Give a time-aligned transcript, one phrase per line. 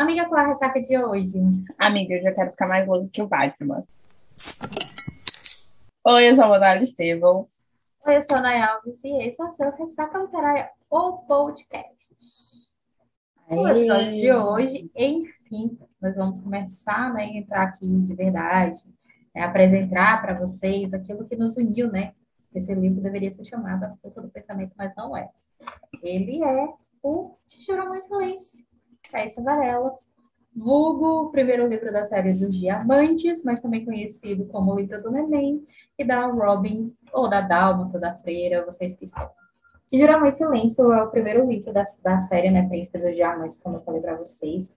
[0.00, 1.38] Amiga, qual a ressaca de hoje?
[1.78, 3.84] Amiga, eu já quero ficar mais louco que o Batman.
[6.02, 7.46] Oi, eu sou a Monara Estevão.
[8.06, 12.14] Oi, eu sou a Nay Alves e esse é o seu Ressaca Literária, o podcast.
[13.50, 18.82] No episódio de hoje, enfim, nós vamos começar né, a entrar aqui de verdade,
[19.34, 22.14] né, apresentar para vocês aquilo que nos uniu, né?
[22.54, 25.28] Esse livro deveria ser chamado A Força do Pensamento, mas não é.
[26.02, 26.72] Ele é
[27.02, 28.64] o Tichurão Excelência,
[29.10, 29.98] Caíssa Varela,
[30.54, 35.64] vulgo primeiro livro da série dos Diamantes, mas também conhecido como livro do Neném,
[35.98, 39.28] e da Robin, ou da Dalma, ou da Freira, vocês que estão.
[39.88, 43.76] Tijuramão em Silêncio é o primeiro livro da, da série, né, Príncipe dos Diamantes, como
[43.76, 44.74] eu falei para vocês.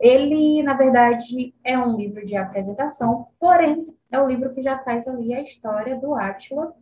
[0.00, 5.08] Ele, na verdade, é um livro de apresentação, porém, é um livro que já traz
[5.08, 6.72] ali a história do Átila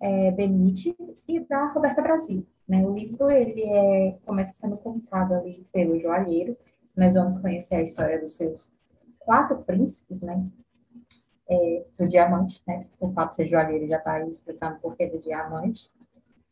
[0.00, 0.96] é, Benite
[1.28, 2.46] e da Roberta Brasil.
[2.72, 2.82] Né?
[2.86, 6.56] O livro ele é, começa sendo contado ali pelo joalheiro.
[6.96, 8.72] Nós vamos conhecer a história dos seus
[9.18, 10.42] quatro príncipes, né?
[11.50, 12.86] É, do diamante, né?
[12.98, 15.90] O fato de ser joalheiro já está explicando por que do diamante.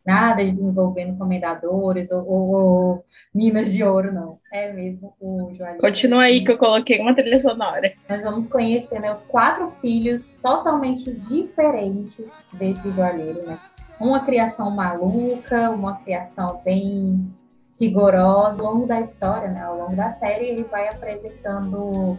[0.04, 4.38] Nada de envolvendo comendadores ou, ou, ou, minas de ouro, não.
[4.52, 5.80] É mesmo o joalheiro.
[5.80, 7.94] Continua aí que eu coloquei uma trilha sonora.
[8.06, 13.58] Nós vamos conhecer né, os quatro filhos totalmente diferentes desse joalheiro, né?
[14.00, 17.30] Uma criação maluca, uma criação bem
[17.78, 18.62] rigorosa.
[18.62, 22.18] Ao longo da história, né, ao longo da série, ele vai apresentando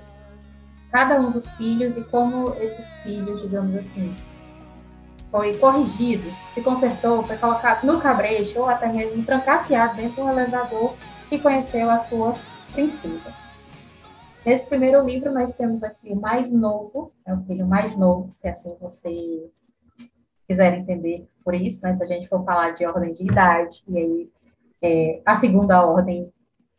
[0.92, 4.16] cada um dos filhos e como esses filhos, digamos assim,
[5.32, 10.30] foi corrigido, se consertou, foi colocado no cabresto ou até mesmo trancafiado dentro de um
[10.30, 10.94] elevador
[11.32, 12.36] e conheceu a sua
[12.74, 13.34] princesa.
[14.46, 18.48] Nesse primeiro livro, nós temos aqui o mais novo, é o filho mais novo, se
[18.48, 19.50] assim você
[20.52, 21.94] quiser entender por isso, né?
[21.94, 24.30] Se a gente for falar de ordem de idade, e aí
[24.81, 26.30] é, a segunda ordem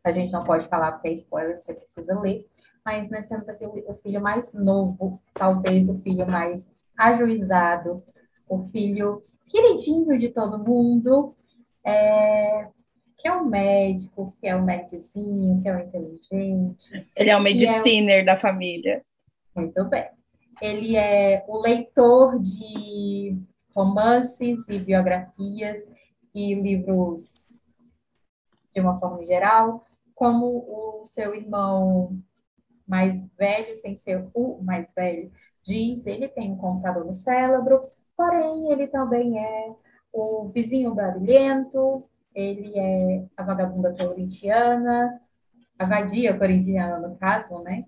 [0.04, 2.44] a gente não pode falar porque é spoiler, você precisa ler.
[2.84, 8.02] Mas nós temos aqui o, o filho mais novo, talvez o filho mais ajuizado,
[8.48, 11.34] o filho queridinho de todo mundo,
[11.86, 12.66] é,
[13.18, 17.08] que é o médico, que é o nerdzinho, que é o inteligente.
[17.16, 19.02] Ele é o mediciner é da família.
[19.54, 20.08] Muito bem.
[20.60, 23.36] Ele é o leitor de
[23.74, 25.78] romances e biografias
[26.34, 27.50] e livros
[28.72, 29.84] de uma forma geral,
[30.14, 32.18] como o seu irmão
[32.86, 35.30] mais velho, sem ser o mais velho,
[35.62, 37.82] diz, ele tem um computador no cérebro,
[38.16, 39.72] porém ele também é
[40.12, 45.20] o vizinho barulhento, ele é a vagabunda corintiana,
[45.78, 47.84] a vadia corintiana, no caso, né?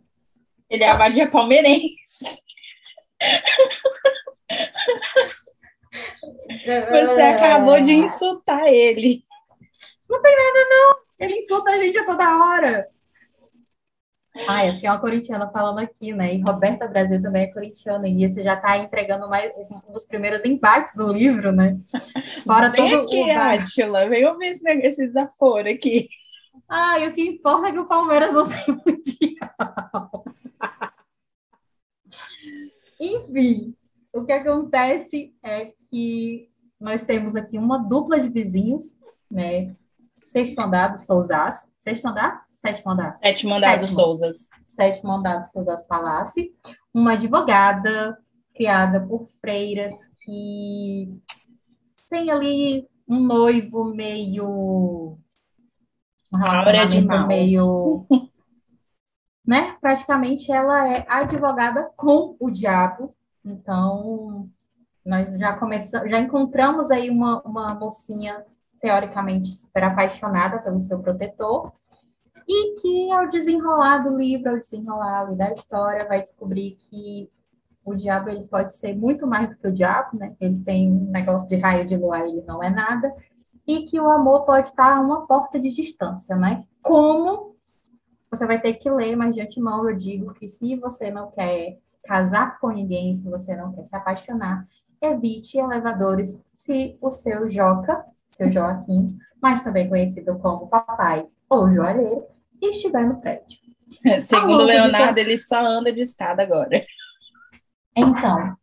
[0.69, 2.04] Ele é a vadia palmeirense.
[6.65, 9.23] Você acabou de insultar ele.
[10.09, 10.97] Não tem nada, não.
[11.19, 12.89] Ele insulta a gente a toda hora.
[14.49, 16.35] Ah, é porque é uma corintiana falando aqui, né?
[16.35, 18.09] E Roberta Brasil também é corintiana.
[18.09, 21.79] E você já está entregando mais um dos primeiros embates do livro, né?
[22.45, 23.39] Fora Vem todo aqui, o...
[23.39, 24.09] Átila.
[24.09, 26.09] Vem ouvir esse, esse desaforo aqui.
[26.69, 30.25] Ah, e o que importa é que o Palmeiras não sei mundial.
[32.99, 33.75] Enfim,
[34.13, 38.97] o que acontece é que nós temos aqui uma dupla de vizinhos,
[39.31, 39.75] né?
[40.17, 41.67] Sexto andar do Souzas.
[41.79, 42.45] Sexto andar?
[42.51, 43.19] Sétimo andar.
[43.19, 44.49] Sétimo andar do Souzas.
[44.67, 46.51] Sétimo andar do Souzas Palácio.
[46.93, 48.19] Uma advogada
[48.55, 51.13] criada por freiras que
[52.09, 55.19] tem ali um noivo meio
[56.33, 58.07] um relacionamento meio
[59.47, 59.77] né?
[59.81, 63.15] Praticamente ela é advogada com o diabo.
[63.45, 64.47] Então,
[65.05, 68.45] nós já começamos, já encontramos aí uma, uma mocinha
[68.81, 71.73] teoricamente super apaixonada pelo seu protetor
[72.49, 77.31] e que ao desenrolar do livro, ao desenrolar da história, vai descobrir que
[77.85, 80.35] o diabo ele pode ser muito mais do que o diabo, né?
[80.41, 83.15] Ele tem um negócio de raio de lua, ele não é nada,
[83.67, 86.63] e que o amor pode estar a uma porta de distância, né?
[86.83, 87.55] Como
[88.31, 91.79] você vai ter que ler, mas de antemão eu digo que se você não quer
[92.05, 94.67] casar com ninguém, se você não quer se apaixonar,
[95.01, 102.25] evite elevadores se o seu Joca, seu Joaquim, mas também conhecido como papai ou joalheiro,
[102.63, 103.59] estiver no prédio.
[104.25, 106.81] Segundo Leonardo, ele só anda de escada agora.
[107.97, 108.57] Então,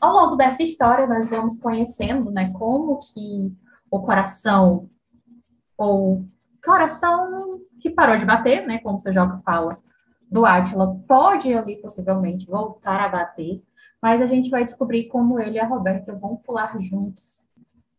[0.00, 3.54] ao longo dessa história, nós vamos conhecendo, né, como que
[3.90, 4.88] o coração,
[5.76, 6.24] ou
[6.64, 9.76] coração que parou de bater, né, como o seu Joca fala,
[10.34, 13.62] do Átila, pode ali possivelmente voltar a bater,
[14.02, 17.44] mas a gente vai descobrir como ele e a Roberta vão pular juntos,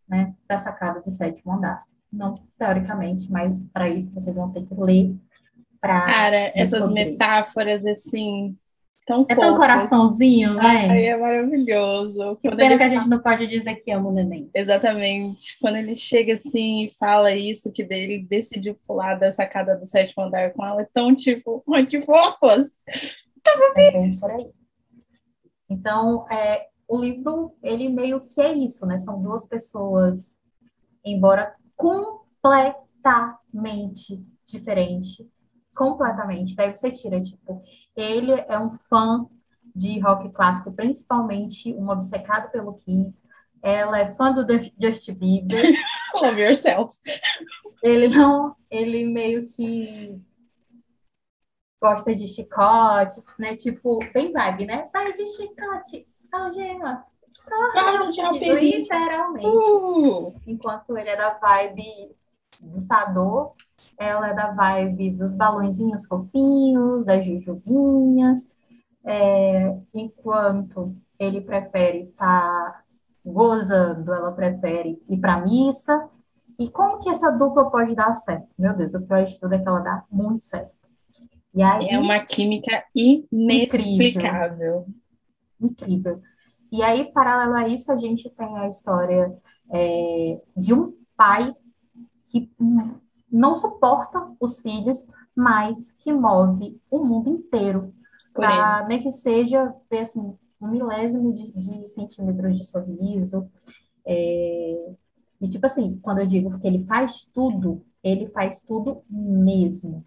[0.05, 1.85] né, da sacada do sétimo andar.
[2.11, 5.15] Não teoricamente, mas para isso vocês vão ter que ler
[5.79, 8.57] Pra Cara, essas metáforas assim.
[9.05, 10.61] Tão é tão coraçãozinho, né?
[10.63, 12.37] Ai, é maravilhoso.
[12.37, 14.49] Que Quando pena que a gente não pode dizer que ama o neném.
[14.51, 15.59] Exatamente.
[15.59, 20.23] Quando ele chega assim e fala isso, que ele decidiu pular da sacada do sétimo
[20.23, 22.67] andar com ela, é tão tipo, ai, que fofas!
[23.43, 24.49] Tava é aí.
[25.69, 28.97] Então, é, o livro, ele meio que é isso, né?
[28.97, 30.39] São duas pessoas,
[31.05, 35.34] embora completamente diferentes,
[35.75, 36.55] completamente.
[36.55, 37.61] Daí você tira, tipo,
[37.95, 39.27] ele é um fã
[39.75, 43.23] de rock clássico, principalmente um obcecado pelo Kiss.
[43.61, 44.45] Ela é fã do
[44.79, 45.63] Justin Bieber.
[46.15, 46.97] Love yourself.
[47.83, 50.19] Ele não, ele meio que
[51.81, 53.55] gosta de chicotes, né?
[53.55, 54.89] Tipo, bem vibe, né?
[54.93, 57.05] Vai de chicote, algema.
[57.73, 59.47] Guarda de Literalmente.
[59.47, 60.33] Uh!
[60.47, 62.15] Enquanto ele é da vibe
[62.61, 63.53] do Sador,
[63.97, 68.51] ela é da vibe dos balãozinhos fofinhos, das jujubinhas,
[69.03, 72.81] é, enquanto ele prefere estar tá
[73.23, 76.09] gozando, ela prefere ir para missa.
[76.57, 78.47] E como que essa dupla pode dar certo?
[78.57, 80.75] Meu Deus, o pior de tudo é que ela dá muito certo.
[81.53, 84.85] E aí, é uma química inexplicável.
[85.59, 86.13] Incrível.
[86.15, 86.21] incrível.
[86.71, 89.33] E aí, paralelo a isso, a gente tem a história
[89.71, 91.55] é, de um pai
[92.41, 92.51] que
[93.31, 97.93] não suporta os filhos, mas que move o mundo inteiro
[98.33, 103.49] para nem que seja ver assim, um milésimo de, de centímetros de sorriso.
[104.05, 104.93] É...
[105.41, 110.05] E tipo assim, quando eu digo que ele faz tudo, ele faz tudo mesmo.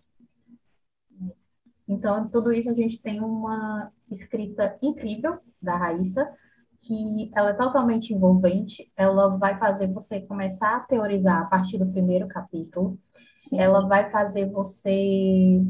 [1.89, 6.31] Então, tudo isso a gente tem uma escrita incrível da Raíssa,
[6.81, 11.91] que ela é totalmente envolvente, ela vai fazer você começar a teorizar a partir do
[11.91, 12.99] primeiro capítulo,
[13.35, 13.59] Sim.
[13.59, 15.61] ela vai fazer você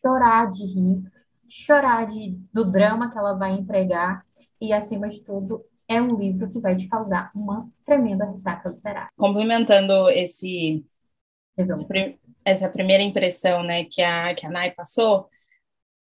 [0.00, 1.02] chorar de rir,
[1.48, 4.24] chorar de, do drama que ela vai entregar,
[4.60, 9.10] e acima de tudo, é um livro que vai te causar uma tremenda ressaca literária.
[9.16, 10.84] Complementando esse,
[11.56, 11.86] esse
[12.44, 15.28] essa primeira impressão né, que, a, que a Nai passou,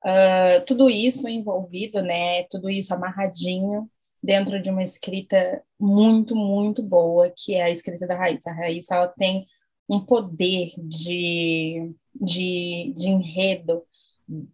[0.05, 2.44] Uh, tudo isso envolvido, né?
[2.44, 3.89] Tudo isso amarradinho
[4.21, 8.49] dentro de uma escrita muito, muito boa, que é a escrita da Raíssa.
[8.49, 9.45] A Raíssa, ela tem
[9.89, 13.83] um poder de, de, de enredo,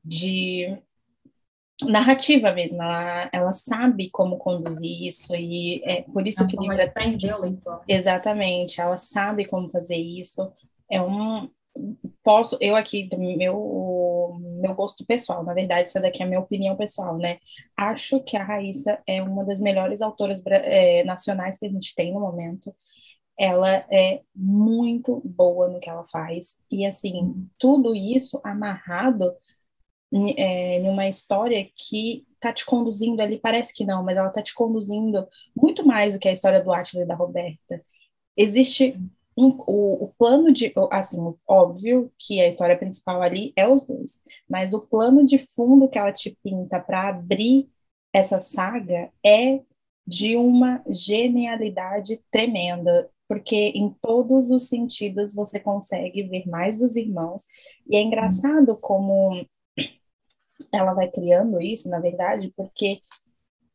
[0.03, 0.73] de
[1.85, 6.91] narrativa mesmo, ela, ela sabe como conduzir isso e é por isso que o livro...
[6.93, 7.81] prendeu o leitor.
[7.87, 10.51] Exatamente, ela sabe como fazer isso.
[10.89, 11.49] É um,
[12.23, 13.57] posso, eu aqui, meu,
[14.33, 17.39] meu gosto pessoal, na verdade, isso daqui é a minha opinião pessoal, né?
[17.77, 22.13] Acho que a Raíssa é uma das melhores autoras é, nacionais que a gente tem
[22.13, 22.73] no momento.
[23.37, 26.57] Ela é muito boa no que ela faz.
[26.71, 29.33] E, assim, tudo isso amarrado
[30.37, 34.41] é, em uma história que tá te conduzindo ali, parece que não, mas ela tá
[34.41, 37.83] te conduzindo muito mais do que a história do Átila e da Roberta.
[38.37, 38.99] Existe
[39.37, 44.21] um, o, o, plano de, assim, óbvio que a história principal ali é os dois,
[44.49, 47.69] mas o plano de fundo que ela te pinta para abrir
[48.13, 49.61] essa saga é
[50.05, 57.43] de uma genialidade tremenda, porque em todos os sentidos você consegue ver mais dos irmãos,
[57.87, 59.45] e é engraçado como
[60.71, 62.99] ela vai criando isso, na verdade, porque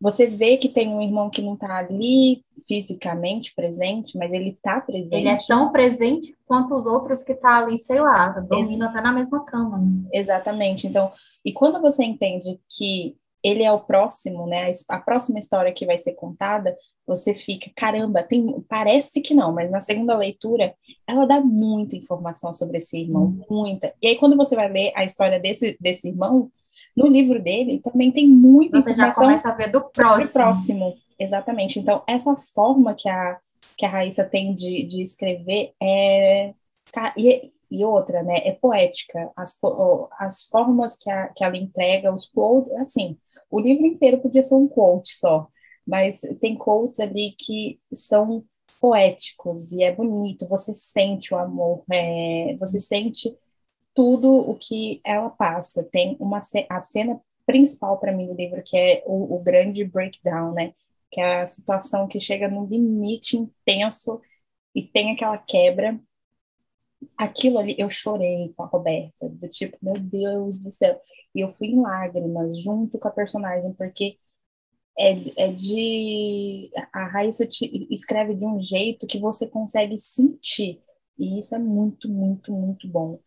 [0.01, 4.81] você vê que tem um irmão que não está ali fisicamente presente, mas ele está
[4.81, 5.15] presente.
[5.15, 9.13] Ele é tão presente quanto os outros que tá ali, sei lá, dormindo até na
[9.13, 9.79] mesma cama.
[9.79, 10.09] Né?
[10.13, 10.87] Exatamente.
[10.87, 11.11] Então,
[11.45, 14.71] e quando você entende que ele é o próximo, né?
[14.89, 16.77] A próxima história que vai ser contada,
[17.07, 20.75] você fica, caramba, tem, parece que não, mas na segunda leitura
[21.07, 23.95] ela dá muita informação sobre esse irmão, muita.
[24.03, 26.51] E aí quando você vai ler a história desse desse irmão,
[26.97, 29.15] no livro dele também tem muita Você informação.
[29.15, 30.33] Você já começa a ver do próximo.
[30.33, 30.97] próximo.
[31.19, 31.79] Exatamente.
[31.79, 33.39] Então, essa forma que a,
[33.77, 36.55] que a Raíssa tem de, de escrever é.
[37.17, 38.39] E, e outra, né?
[38.45, 39.31] É poética.
[39.37, 39.59] As,
[40.19, 43.17] as formas que, a, que ela entrega, os quotes, assim,
[43.51, 45.49] o livro inteiro podia ser um quote só,
[45.87, 48.45] mas tem quotes ali que são
[48.81, 53.35] poéticos e é bonito, você sente o amor, é, você sente
[53.99, 55.83] tudo o que ela passa.
[55.83, 56.41] Tem uma
[56.71, 60.73] a cena principal para mim do livro, que é o, o, grande breakdown, né?
[61.11, 64.21] Que é a situação que chega num limite intenso
[64.73, 65.99] e tem aquela quebra.
[67.17, 71.01] Aquilo ali, eu chorei com a Roberta, do tipo, meu Deus do céu.
[71.35, 74.17] E eu fui em lágrimas junto com a personagem, porque
[74.97, 76.71] é, é de.
[76.93, 77.49] A Raíssa
[77.91, 80.81] escreve de um jeito que você consegue sentir.
[81.19, 83.19] E isso é muito, muito, muito bom.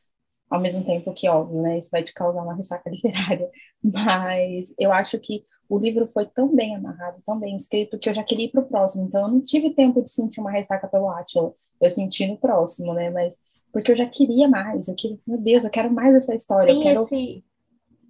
[0.51, 3.49] Ao mesmo tempo que, óbvio, né, isso vai te causar uma ressaca literária,
[3.81, 8.13] mas eu acho que o livro foi tão bem amarrado, tão bem escrito, que eu
[8.13, 10.89] já queria ir para o próximo, então eu não tive tempo de sentir uma ressaca
[10.89, 13.37] pelo Átila, eu senti no próximo, né, mas
[13.71, 16.67] porque eu já queria mais, eu queria, meu Deus, eu quero mais essa história.
[16.67, 17.03] Tem quero...
[17.03, 17.41] esse,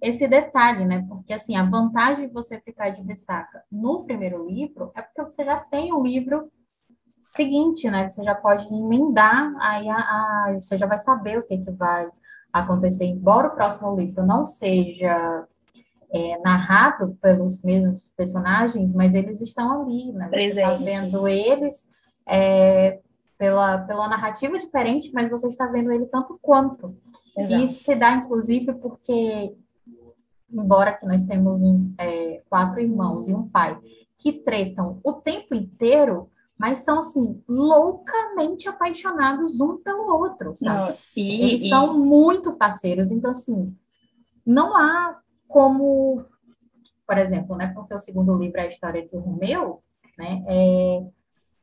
[0.02, 4.90] esse detalhe, né, porque assim, a vantagem de você ficar de ressaca no primeiro livro
[4.96, 6.50] é porque você já tem o livro
[7.36, 11.56] seguinte, né, você já pode emendar, aí a, a você já vai saber o que,
[11.56, 12.10] que vai
[12.52, 15.46] acontecer, embora o próximo livro não seja
[16.12, 20.28] é, narrado pelos mesmos personagens, mas eles estão ali, né?
[20.28, 21.86] Você está vendo eles
[22.26, 23.00] é,
[23.38, 26.94] pela, pela narrativa diferente, mas você está vendo ele tanto quanto.
[27.36, 27.54] Exato.
[27.54, 29.56] E isso se dá, inclusive, porque,
[30.52, 33.78] embora que nós temos uns, é, quatro irmãos e um pai
[34.18, 36.28] que tretam o tempo inteiro,
[36.62, 40.92] mas são assim loucamente apaixonados um pelo outro, sabe?
[40.92, 41.68] Não, e, Eles e...
[41.68, 43.76] são muito parceiros, então assim
[44.46, 46.24] não há como,
[47.04, 47.72] por exemplo, né?
[47.74, 49.82] Porque o segundo livro é a história de Romeu,
[50.16, 50.44] né?
[50.46, 51.04] É,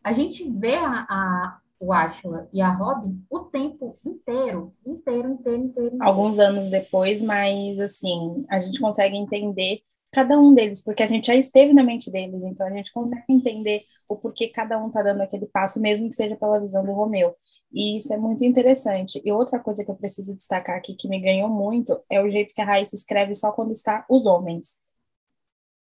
[0.03, 5.29] a gente vê a, a o Ashla e a Robin o tempo inteiro, inteiro, inteiro,
[5.29, 5.97] inteiro, inteiro.
[6.01, 9.79] Alguns anos depois, mas assim, a gente consegue entender
[10.11, 13.23] cada um deles, porque a gente já esteve na mente deles, então a gente consegue
[13.29, 16.91] entender o porquê cada um está dando aquele passo, mesmo que seja pela visão do
[16.91, 17.35] Romeu.
[17.71, 19.21] E isso é muito interessante.
[19.23, 22.53] E outra coisa que eu preciso destacar aqui, que me ganhou muito, é o jeito
[22.53, 24.79] que a Raíssa escreve só quando está os homens.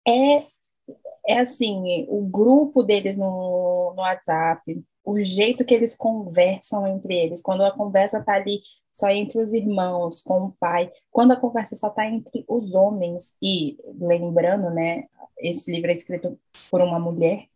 [0.07, 0.47] É,
[1.27, 7.41] é assim, o grupo deles no, no WhatsApp, o jeito que eles conversam entre eles,
[7.41, 8.61] quando a conversa está ali
[8.93, 13.35] só entre os irmãos, com o pai, quando a conversa só está entre os homens,
[13.43, 15.05] e lembrando, né,
[15.39, 16.39] esse livro é escrito
[16.71, 17.47] por uma mulher,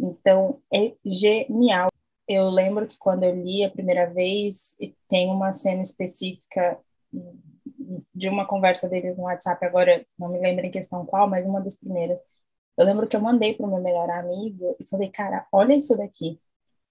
[0.00, 1.88] então é genial.
[2.28, 4.76] Eu lembro que quando eu li a primeira vez,
[5.08, 6.78] tem uma cena específica
[8.14, 11.60] de uma conversa deles no WhatsApp, agora não me lembro em questão qual, mas uma
[11.60, 12.20] das primeiras.
[12.78, 15.96] Eu lembro que eu mandei para o meu melhor amigo e falei, cara, olha isso
[15.96, 16.40] daqui.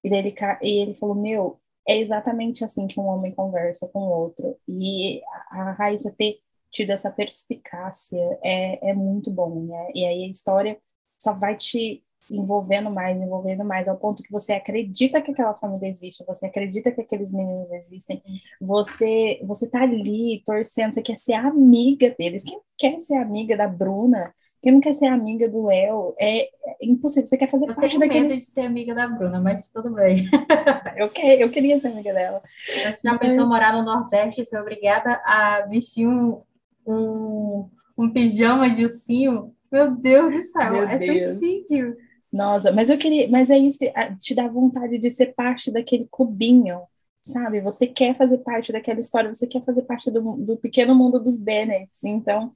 [0.04, 4.12] E, dele, e ele falou, meu, é exatamente assim que um homem conversa com o
[4.12, 4.58] outro.
[4.68, 6.40] E a Raíssa ter
[6.70, 9.92] tido essa perspicácia é, é muito bom, né?
[9.96, 10.80] E aí a história
[11.18, 15.90] só vai te envolvendo mais, envolvendo mais, ao ponto que você acredita que aquela família
[15.90, 18.22] existe, você acredita que aqueles meninos existem,
[18.62, 22.44] você você tá ali torcendo, você quer ser amiga deles.
[22.44, 24.34] Quem quer ser amiga da Bruna?
[24.62, 26.16] Quem não quer ser amiga do El?
[26.20, 26.50] É, é
[26.82, 28.28] impossível, você quer fazer eu parte tenho daquele...
[28.28, 30.30] medo de ser amiga da Bruna, mas tudo bem.
[30.98, 32.42] eu, quer, eu queria ser amiga dela.
[32.68, 33.20] Eu já mas...
[33.20, 36.42] pensou morar no Nordeste e ser obrigada a vestir um,
[36.86, 39.54] um, um pijama de ursinho?
[39.72, 41.26] Meu Deus do céu, Meu é Deus.
[41.26, 41.96] suicídio.
[42.32, 46.08] Nossa, mas eu queria, mas é isso que te dá vontade de ser parte daquele
[46.12, 46.82] clubinho,
[47.22, 47.60] sabe?
[47.62, 51.40] Você quer fazer parte daquela história, você quer fazer parte do, do pequeno mundo dos
[51.40, 52.54] Bennets, então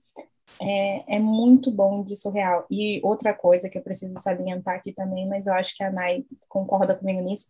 [0.62, 2.66] é, é muito bom de surreal.
[2.72, 6.26] E outra coisa que eu preciso salientar aqui também, mas eu acho que a Nai
[6.50, 7.50] concorda comigo nisso,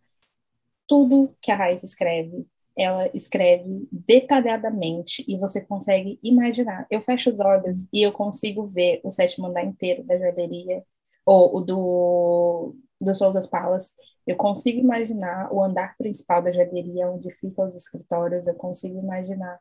[0.86, 6.86] tudo que a Raiz escreve, ela escreve detalhadamente e você consegue imaginar.
[6.90, 10.84] Eu fecho os olhos e eu consigo ver o sétimo andar inteiro da joalheria,
[11.24, 13.94] ou o do, do Souza's Palace,
[14.26, 19.58] eu consigo imaginar o andar principal da joalheria, onde ficam os escritórios, eu consigo imaginar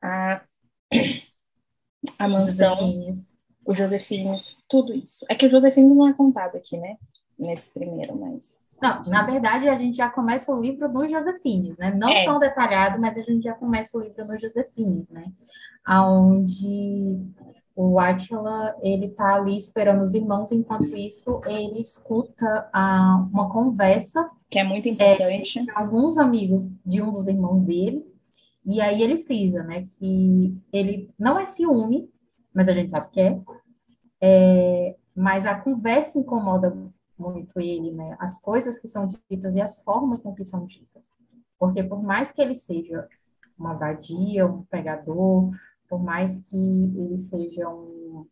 [0.00, 0.42] a,
[2.18, 3.38] a mansão, Josefines.
[3.64, 5.24] o Josefines, tudo isso.
[5.28, 6.96] É que o Josefines não é contado aqui, né?
[7.38, 8.58] Nesse primeiro, mas...
[8.80, 11.94] Não, na verdade, a gente já começa o livro no Josefines, né?
[11.94, 12.24] Não é.
[12.26, 15.32] tão detalhado, mas a gente já começa o livro no Josefines, né?
[15.88, 17.24] Onde
[17.76, 24.30] o Atila, ele tá ali esperando os irmãos, enquanto isso ele escuta a, uma conversa.
[24.50, 25.58] Que é muito importante.
[25.58, 28.02] É, alguns amigos de um dos irmãos dele,
[28.64, 32.08] e aí ele frisa, né, que ele não é ciúme,
[32.52, 33.38] mas a gente sabe que é,
[34.22, 36.74] é mas a conversa incomoda
[37.18, 41.10] muito ele, né, as coisas que são ditas e as formas com que são ditas.
[41.58, 43.06] Porque por mais que ele seja
[43.58, 45.50] uma vadia, um pregador,
[45.88, 46.56] por mais que
[46.96, 48.26] ele seja um,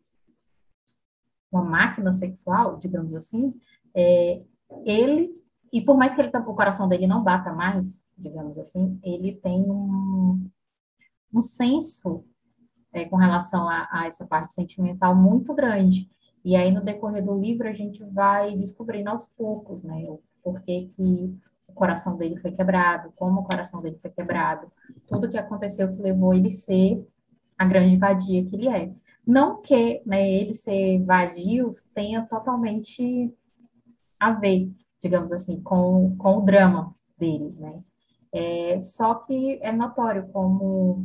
[1.51, 3.55] uma máquina sexual, digamos assim,
[3.95, 4.43] é,
[4.85, 5.31] ele,
[5.73, 9.71] e por mais que ele, o coração dele não bata mais, digamos assim, ele tem
[9.71, 10.49] um,
[11.33, 12.25] um senso
[12.93, 16.11] é, com relação a, a, essa parte sentimental muito grande.
[16.45, 20.89] E aí, no decorrer do livro, a gente vai descobrindo aos poucos, né, o porquê
[20.95, 24.71] que o coração dele foi quebrado, como o coração dele foi quebrado,
[25.09, 27.05] tudo que aconteceu que levou ele a ser
[27.59, 28.93] a grande vadia que ele é.
[29.27, 33.33] Não que né, ele ser vadio tenha totalmente
[34.19, 34.71] a ver,
[35.01, 37.81] digamos assim, com, com o drama dele, né?
[38.33, 41.05] É, só que é notório como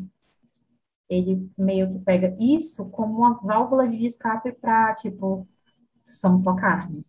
[1.10, 5.48] ele meio que pega isso como uma válvula de escape para, tipo,
[6.04, 7.04] somos só carne.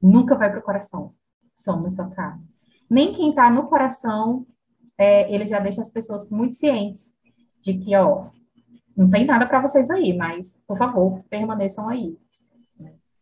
[0.00, 1.14] Nunca vai para o coração.
[1.56, 2.44] Somos só carne.
[2.90, 4.46] Nem quem está no coração,
[4.98, 7.16] é, ele já deixa as pessoas muito cientes
[7.60, 8.26] de que, ó,
[8.96, 12.18] não tem nada para vocês aí, mas, por favor, permaneçam aí.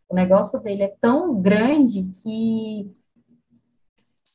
[0.09, 2.95] O negócio dele é tão grande que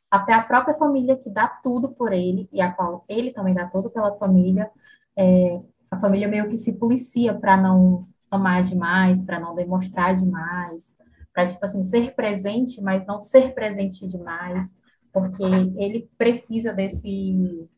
[0.10, 3.68] até a própria família que dá tudo por ele, e a qual ele também dá
[3.68, 4.72] tudo pela família,
[5.16, 5.60] é,
[5.92, 10.96] a família meio que se policia para não amar demais, para não demonstrar demais,
[11.34, 14.68] para, tipo assim, ser presente, mas não ser presente demais,
[15.14, 17.70] porque ele precisa desse,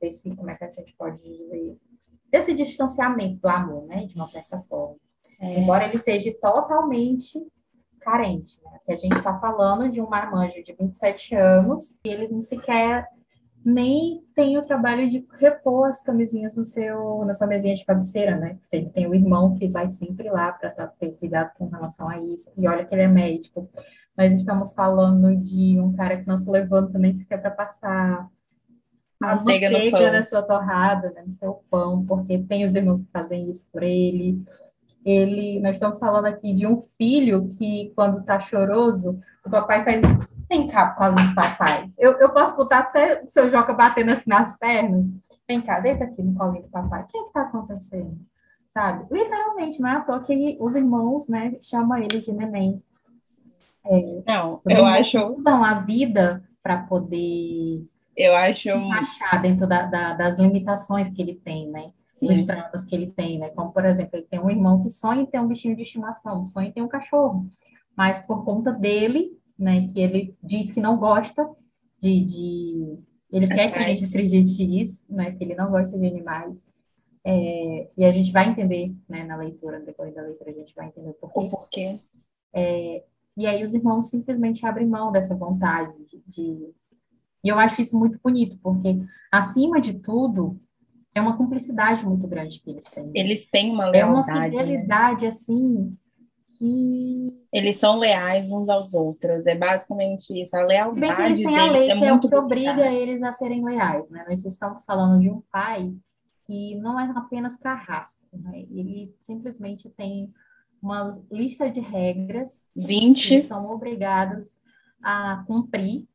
[0.00, 1.76] desse, como é que a gente pode dizer,
[2.30, 4.96] desse distanciamento do amor, né, de uma certa forma.
[5.40, 5.58] É.
[5.60, 7.38] Embora ele seja totalmente
[8.00, 8.78] carente, né?
[8.84, 13.08] Que a gente está falando de um marmanjo de 27 anos e ele não sequer
[13.64, 18.36] nem tem o trabalho de repor as camisinhas no seu, na sua mesinha de cabeceira,
[18.36, 18.56] né?
[18.70, 22.16] Tem, tem o irmão que vai sempre lá para tá, ter cuidado com relação a
[22.16, 22.52] isso.
[22.56, 23.68] E olha que ele é médico.
[24.16, 28.30] Nós estamos falando de um cara que não se levanta nem sequer para passar
[29.22, 33.10] a manteiga, manteiga na sua torrada, né, no seu pão, porque tem os irmãos que
[33.10, 34.44] fazem isso por ele
[35.06, 40.02] ele, nós estamos falando aqui de um filho que, quando está choroso, o papai faz,
[40.48, 41.88] vem cá, do papai.
[41.96, 45.06] Eu, eu posso escutar até o seu Joca batendo assim nas pernas.
[45.46, 47.02] Vem cá, deita aqui no colo do papai.
[47.02, 48.18] O que é está acontecendo?
[48.74, 49.06] Sabe?
[49.08, 52.82] Literalmente, não é à toa que os irmãos, né, chamam ele de neném.
[53.84, 55.36] É, não, eu acho...
[55.40, 57.84] Dão a vida para poder...
[58.16, 58.68] Eu acho...
[58.68, 61.92] Encaixar dentro da, da, das limitações que ele tem, né?
[62.16, 62.28] Sim.
[62.28, 63.50] dos traumas que ele tem, né?
[63.50, 66.46] Como, por exemplo, ele tem um irmão que sonha em ter um bichinho de estimação,
[66.46, 67.46] sonha em ter um cachorro,
[67.94, 71.46] mas por conta dele, né, que ele diz que não gosta
[71.98, 72.24] de...
[72.24, 72.98] de...
[73.30, 76.66] Ele quer que a gente acredite isso, né, que ele não gosta de animais,
[77.24, 80.86] é, e a gente vai entender, né, na leitura, depois da leitura, a gente vai
[80.86, 81.40] entender o porquê.
[81.40, 82.00] O porquê.
[82.54, 83.04] É,
[83.36, 86.70] e aí os irmãos simplesmente abrem mão dessa vontade de, de...
[87.46, 88.98] E eu acho isso muito bonito, porque,
[89.30, 90.58] acima de tudo,
[91.14, 93.08] é uma cumplicidade muito grande que eles têm.
[93.14, 94.28] Eles têm uma lealdade.
[94.28, 94.50] É uma né?
[94.50, 95.28] fidelidade, né?
[95.28, 95.96] assim,
[96.58, 97.40] que...
[97.52, 101.56] Eles são leais uns aos outros, é basicamente isso, a lealdade Bem que eles têm
[101.56, 104.24] a lei, é que é o que obriga eles a serem leais, né?
[104.28, 105.94] Nós estamos falando de um pai
[106.48, 108.66] que não é apenas carrasco, né?
[108.72, 110.32] Ele simplesmente tem
[110.82, 114.60] uma lista de regras 20 que são obrigados
[115.00, 116.08] a cumprir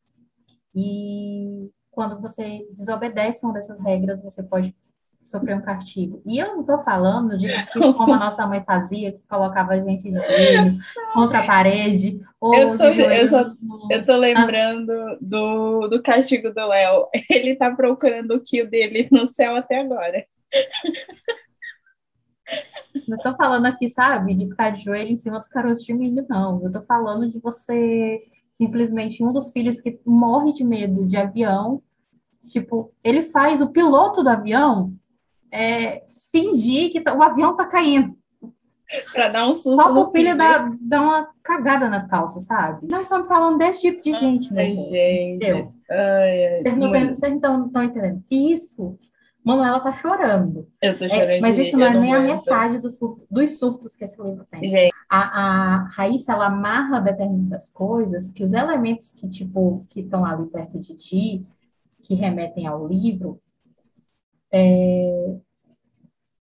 [0.76, 4.76] e quando você desobedece uma dessas regras, você pode
[5.24, 6.22] sofrer um castigo.
[6.26, 9.80] E eu não estou falando de castigo como a nossa mãe fazia, que colocava a
[9.80, 10.78] gente de joelho
[11.14, 12.20] contra a parede.
[12.40, 13.88] Ou eu, tô, eu, só, no...
[13.92, 17.08] eu tô lembrando do, do castigo do Léo.
[17.30, 20.26] Ele tá procurando o kill dele no céu até agora.
[23.08, 26.26] Não estou falando aqui, sabe, de ficar de joelho em cima dos caroços de milho,
[26.28, 26.60] não.
[26.62, 28.22] Eu estou falando de você
[28.62, 31.82] simplesmente um dos filhos que morre de medo de avião.
[32.46, 34.94] Tipo, ele faz o piloto do avião
[35.52, 38.16] é, fingir que tá, o avião tá caindo.
[39.14, 39.74] Para dar um susto.
[39.74, 42.86] Só o filho dar, dar uma cagada nas calças, sabe?
[42.88, 45.36] Nós estamos falando desse tipo de gente, ai, meu gente.
[45.38, 45.74] Entendeu?
[45.90, 48.24] Ai, ai, Vocês não estão entendendo.
[48.30, 49.00] Isso,
[49.44, 50.68] Manuela tá chorando.
[50.82, 51.30] Eu tô chorando.
[51.30, 54.46] É, mas isso não é nem a metade dos surtos, dos surtos que esse livro
[54.46, 54.70] tem.
[54.70, 54.94] Gente.
[55.10, 60.46] A, a Raíssa, ela amarra determinadas coisas que os elementos que, tipo, que estão ali
[60.48, 61.44] perto de ti,
[62.04, 63.40] que remetem ao livro,
[64.52, 65.36] é,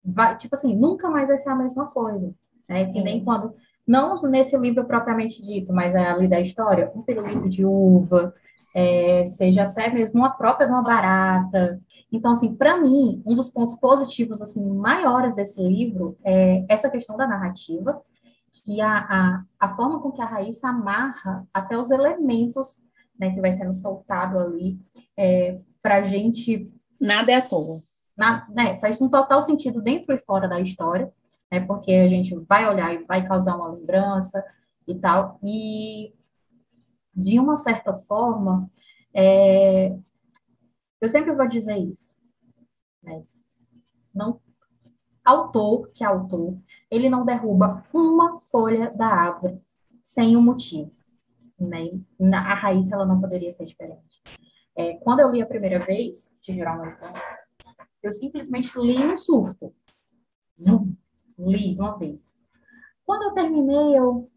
[0.03, 2.33] vai, tipo assim, nunca mais vai ser a mesma coisa.
[2.67, 2.91] Né?
[2.91, 3.53] Que nem quando,
[3.87, 8.33] não nesse livro propriamente dito, mas é ali da história, um pirulito de uva,
[8.73, 11.79] é, seja até mesmo uma própria de uma barata.
[12.11, 17.15] Então, assim, para mim, um dos pontos positivos assim maiores desse livro é essa questão
[17.15, 18.01] da narrativa,
[18.51, 22.81] que a, a, a forma com que a Raíssa amarra até os elementos
[23.17, 24.77] né, que vai sendo soltado ali
[25.15, 26.69] é, para a gente.
[26.99, 27.81] Nada é à toa
[28.21, 31.11] na, né, faz um total sentido dentro e fora da história,
[31.51, 34.43] né, porque a gente vai olhar e vai causar uma lembrança
[34.87, 36.13] e tal, e
[37.15, 38.69] de uma certa forma,
[39.13, 39.97] é,
[41.01, 42.15] eu sempre vou dizer isso,
[43.03, 43.23] né,
[44.13, 44.39] não,
[45.25, 46.57] autor que é autor,
[46.89, 49.61] ele não derruba uma folha da árvore
[50.05, 50.91] sem um motivo,
[51.59, 51.89] né,
[52.33, 54.21] a raiz ela não poderia ser diferente.
[54.75, 57.39] É, quando eu li a primeira vez, te gerar uma instância,
[58.01, 59.73] eu simplesmente li um surto.
[61.37, 62.37] Li uma vez.
[63.05, 64.29] Quando eu terminei, eu.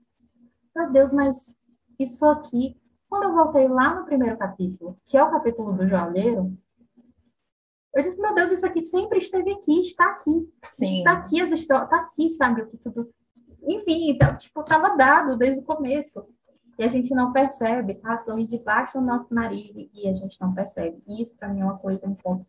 [0.74, 1.57] Meu Deus, mas
[1.98, 2.77] isso aqui.
[3.14, 6.53] Quando eu voltei lá no primeiro capítulo, que é o capítulo do joalheiro,
[7.94, 10.53] Eu disse, meu Deus, isso aqui sempre esteve aqui, está aqui.
[10.70, 10.98] Sim.
[10.98, 12.62] Está aqui as histórias, está aqui, sabe?
[12.62, 13.09] O que tudo.
[13.68, 16.27] Enfim, então, tipo, estava dado desde o começo.
[16.77, 20.53] E a gente não percebe, passa ali debaixo do nosso nariz e a gente não
[20.53, 21.00] percebe.
[21.07, 22.44] E isso, para mim, é uma coisa, um ponto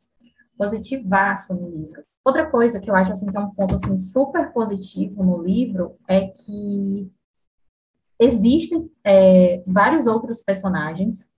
[0.57, 2.03] positivaço no livro.
[2.25, 5.95] Outra coisa que eu acho assim, que é um ponto assim, super positivo no livro
[6.07, 7.07] é que
[8.19, 11.29] existem é, vários outros personagens,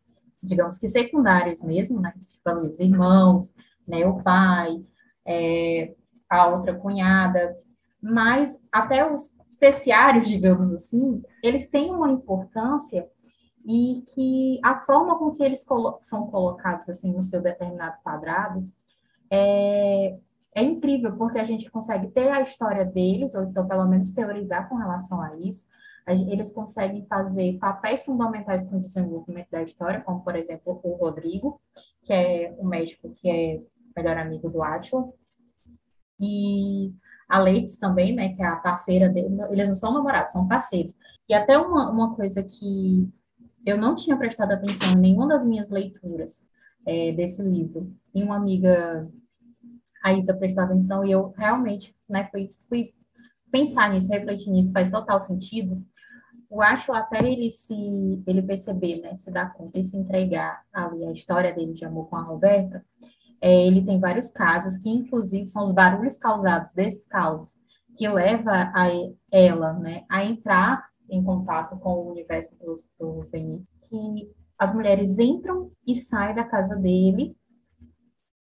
[0.42, 2.14] digamos que secundários mesmo, né?
[2.28, 3.56] Tipo, os irmãos,
[3.88, 4.06] né?
[4.06, 4.82] o pai,
[5.26, 5.94] é,
[6.30, 7.58] a outra cunhada,
[8.02, 13.08] mas até os terciários, digamos assim, eles têm uma importância
[13.66, 18.66] e que a forma com que eles colo são colocados assim no seu determinado quadrado
[19.30, 20.18] é,
[20.56, 24.70] é incrível, porque a gente consegue ter a história deles, ou então pelo menos teorizar
[24.70, 25.66] com relação a isso.
[26.08, 31.60] Eles conseguem fazer papéis fundamentais para o desenvolvimento da história, como, por exemplo, o Rodrigo,
[32.04, 33.62] que é o médico que é
[33.96, 35.08] melhor amigo do Atila,
[36.20, 36.94] e
[37.28, 39.36] a Leitz também, né, que é a parceira dele.
[39.52, 40.96] Eles não são namorados, são parceiros.
[41.28, 43.10] E até uma, uma coisa que
[43.66, 46.42] eu não tinha prestado atenção em nenhuma das minhas leituras
[46.86, 49.10] é, desse livro, e uma amiga
[50.04, 52.94] a Isa prestou atenção e eu realmente né, fui, fui
[53.52, 55.76] pensar nisso, refletir nisso, faz total sentido.
[56.50, 61.06] Eu acho até ele se ele perceber, né, se dar conta e se entregar ali
[61.06, 62.86] a história dele de amor com a Roberta,
[63.42, 67.58] é, ele tem vários casos que inclusive são os barulhos causados desses causos
[67.96, 68.88] que leva a
[69.32, 75.18] ela, né, a entrar em contato com o universo dos, dos Benítez, que as mulheres
[75.20, 77.36] entram e saem da casa dele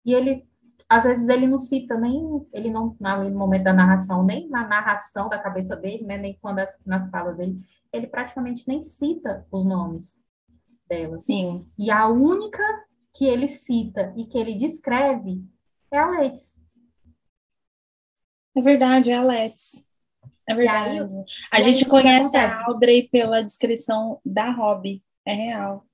[0.05, 0.47] e ele
[0.89, 5.29] às vezes ele não cita nem, ele não, no momento da narração, nem na narração
[5.29, 7.59] da cabeça dele, né, nem quando as, nas falas dele,
[7.93, 10.21] ele praticamente nem cita os nomes
[10.89, 11.17] dela.
[11.17, 11.67] Sim.
[11.79, 12.63] E a única
[13.13, 15.43] que ele cita e que ele descreve
[15.91, 16.63] é a Letícia.
[18.57, 19.85] É verdade, é a Letícia.
[20.47, 21.01] É verdade.
[21.51, 25.03] Aí, a gente conhece a Audrey pela descrição da Robbie.
[25.25, 25.87] É real.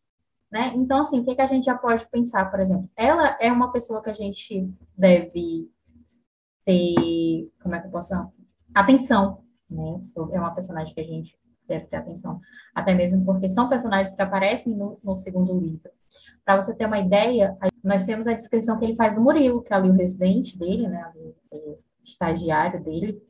[0.51, 0.73] Né?
[0.75, 2.89] Então, assim, o que, que a gente já pode pensar, por exemplo?
[2.97, 5.71] Ela é uma pessoa que a gente deve
[6.65, 8.29] ter, como é que eu posso falar?
[8.75, 10.01] Atenção, né?
[10.33, 12.41] É uma personagem que a gente deve ter atenção,
[12.75, 15.89] até mesmo porque são personagens que aparecem no, no segundo livro.
[16.45, 19.73] Para você ter uma ideia, nós temos a descrição que ele faz do Murilo, que
[19.73, 21.13] é ali o residente dele, né?
[21.53, 23.23] O estagiário dele,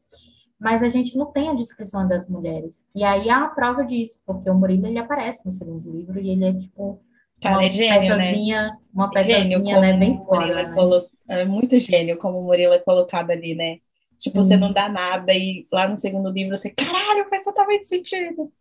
[0.58, 2.82] mas a gente não tem a descrição das mulheres.
[2.94, 6.30] E aí há a prova disso, porque o Murilo ele aparece no segundo livro e
[6.30, 7.02] ele é tipo
[7.40, 8.76] Cara, uma é gênio, né?
[8.92, 9.92] Uma peçazinha, gênio, né?
[9.94, 10.74] Bem foda, né?
[10.74, 11.06] Colo...
[11.28, 13.78] É muito gênio como o Murilo é colocado ali, né?
[14.18, 14.42] Tipo, hum.
[14.42, 18.52] você não dá nada e lá no segundo livro você, caralho, faz totalmente sentido.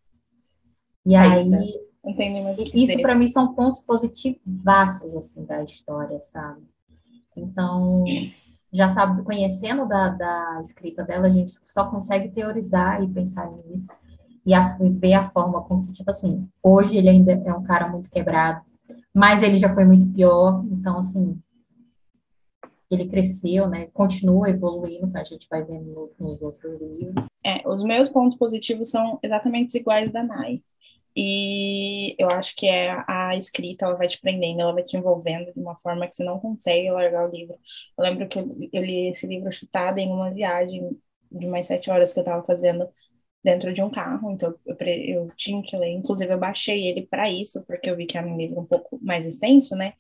[1.06, 1.66] E é aí, né?
[2.04, 4.40] não tem nem mais o que Isso para mim são pontos positivos
[5.18, 6.62] assim da história, sabe?
[7.36, 8.06] Então,
[8.72, 13.94] já sabe, conhecendo da, da escrita dela, a gente só consegue teorizar e pensar nisso
[14.46, 17.64] e, a, e ver a forma com que, tipo assim, hoje ele ainda é um
[17.64, 18.62] cara muito quebrado,
[19.16, 21.40] mas ele já foi muito pior, então, assim,
[22.90, 27.26] ele cresceu, né, continua evoluindo, a gente vai vendo nos outros livros.
[27.46, 30.62] É, os meus pontos positivos são exatamente iguais da Nai.
[31.16, 35.52] E eu acho que é a escrita, ela vai te prendendo, ela vai te envolvendo
[35.52, 37.58] de uma forma que você não consegue largar o livro.
[37.98, 40.98] Eu lembro que eu, eu li esse livro chutado em uma viagem
[41.32, 42.88] de umas sete horas que eu estava fazendo
[43.44, 45.92] dentro de um carro, então eu, eu tinha que ler.
[45.92, 49.00] Inclusive, eu baixei ele para isso, porque eu vi que era um livro um pouco
[49.02, 49.94] mais extenso, né?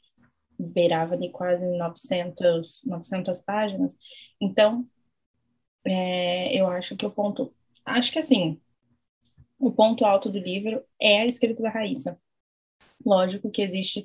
[0.59, 3.97] Beirava de quase 900, 900 páginas.
[4.41, 4.83] Então,
[5.85, 7.53] é, eu acho que o ponto.
[7.85, 8.59] Acho que assim,
[9.57, 12.19] o ponto alto do livro é a escrita da Raíssa.
[13.05, 14.03] Lógico que existe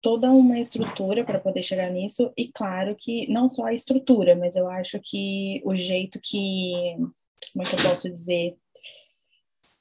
[0.00, 4.54] toda uma estrutura para poder chegar nisso, e claro que não só a estrutura, mas
[4.56, 6.72] eu acho que o jeito que
[7.52, 8.56] como é que eu posso dizer?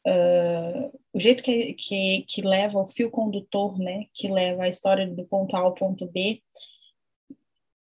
[0.07, 5.07] Uh, o jeito que, que, que leva o fio condutor, né, que leva a história
[5.07, 6.41] do ponto A ao ponto B,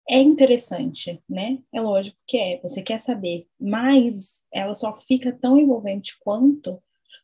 [0.09, 1.59] é interessante, né?
[1.71, 6.81] É lógico que é, você quer saber, mas ela só fica tão envolvente quanto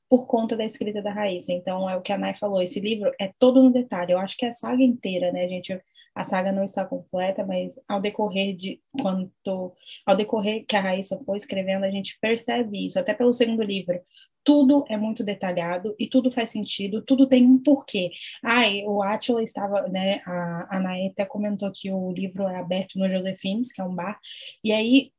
[0.10, 1.52] por conta da escrita da Raíssa.
[1.52, 4.12] Então, é o que a Nai falou, esse livro é todo no detalhe.
[4.12, 5.80] Eu acho que é a saga inteira, né, gente?
[6.16, 9.74] A saga não está completa, mas ao decorrer de quanto
[10.06, 14.02] ao decorrer que a Raíssa foi escrevendo, a gente percebe isso, até pelo segundo livro.
[14.44, 18.12] Tudo é muito detalhado e tudo faz sentido, tudo tem um porquê.
[18.44, 22.98] Ai, o Átila estava, né, a, a Nai até comentou que o livro é aberto
[22.98, 24.20] no Josefines, que é um bar,
[24.64, 25.12] e aí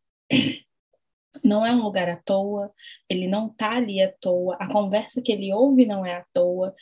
[1.45, 2.73] não é um lugar à toa,
[3.09, 6.75] ele não está ali à toa, a conversa que ele ouve não é à toa.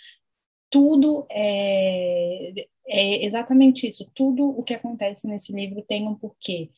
[0.71, 2.53] tudo é,
[2.87, 4.11] é exatamente isso.
[4.15, 6.71] Tudo o que acontece nesse livro tem um porquê.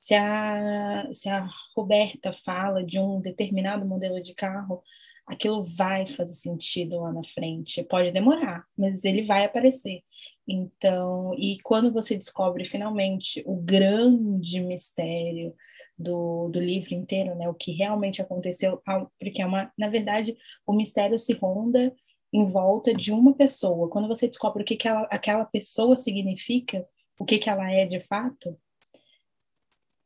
[0.00, 4.82] Se a, se a Roberta fala de um determinado modelo de carro,
[5.26, 7.84] aquilo vai fazer sentido lá na frente.
[7.84, 10.02] Pode demorar, mas ele vai aparecer.
[10.46, 15.54] Então, e quando você descobre finalmente o grande mistério
[16.00, 18.82] do, do livro inteiro, né, o que realmente aconteceu,
[19.18, 20.36] porque é uma, na verdade,
[20.66, 21.94] o mistério se ronda
[22.32, 23.88] em volta de uma pessoa.
[23.90, 26.86] Quando você descobre o que, que ela, aquela pessoa significa,
[27.18, 28.56] o que, que ela é de fato,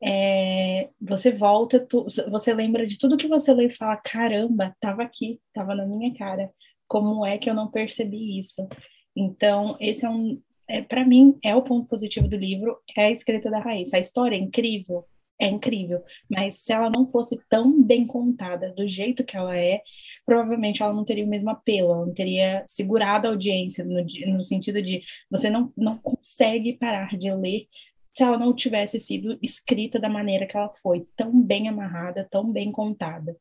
[0.03, 5.03] é, você volta, tu, você lembra de tudo que você lê e fala: caramba, estava
[5.03, 6.51] aqui, estava na minha cara.
[6.87, 8.67] Como é que eu não percebi isso?
[9.15, 13.11] Então, esse é um, é, para mim, é o ponto positivo do livro, é a
[13.11, 13.97] escrita da Raíssa.
[13.97, 15.05] A história é incrível,
[15.39, 19.81] é incrível, mas se ela não fosse tão bem contada do jeito que ela é,
[20.25, 24.39] provavelmente ela não teria o mesmo apelo, ela não teria segurado a audiência no, no
[24.39, 27.67] sentido de você não, não consegue parar de ler
[28.15, 32.49] se ela não tivesse sido escrita da maneira que ela foi, tão bem amarrada, tão
[32.49, 33.35] bem contada.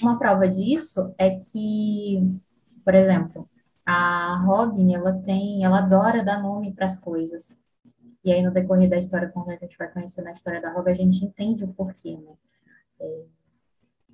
[0.00, 2.20] Uma prova disso é que,
[2.84, 3.48] por exemplo,
[3.84, 7.56] a Robin, ela tem, ela adora dar nome para as coisas.
[8.22, 10.90] E aí, no decorrer da história, quando a gente vai conhecendo a história da Robin,
[10.90, 12.34] a gente entende o porquê, né?
[13.00, 13.24] É,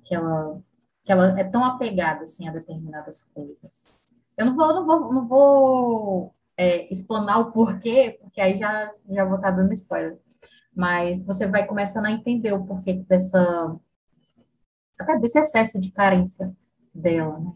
[0.05, 0.61] que, ela,
[1.03, 3.85] que ela é tão apegada, assim, a determinadas coisas.
[4.37, 9.25] Eu não vou, não vou, não vou é, explanar o porquê, porque aí já, já
[9.25, 10.17] vou estar tá dando spoiler.
[10.75, 13.75] Mas você vai começando a entender o porquê dessa...
[15.19, 16.55] Desse excesso de carência
[16.93, 17.51] dela, né?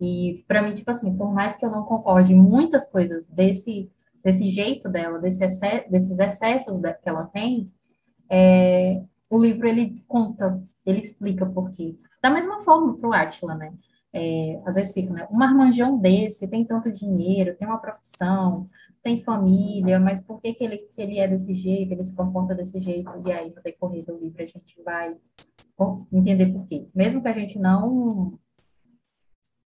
[0.00, 3.90] E para mim, tipo assim, por mais que eu não concorde em muitas coisas desse
[4.24, 7.70] desse jeito dela, desse excesso, desses excessos que ela tem,
[8.30, 11.96] é, o livro ele conta, ele explica por quê.
[12.22, 13.72] Da mesma forma para o Átila, né?
[14.12, 15.28] É, às vezes fica, né?
[15.30, 18.66] Um marmanjão desse tem tanto dinheiro, tem uma profissão,
[19.02, 22.80] tem família, mas por que, que, ele, ele é desse jeito, ele se comporta desse
[22.80, 23.10] jeito?
[23.24, 25.16] E aí, no decorrer do livro, a gente vai
[26.12, 26.88] entender por quê.
[26.94, 28.38] Mesmo que a gente não,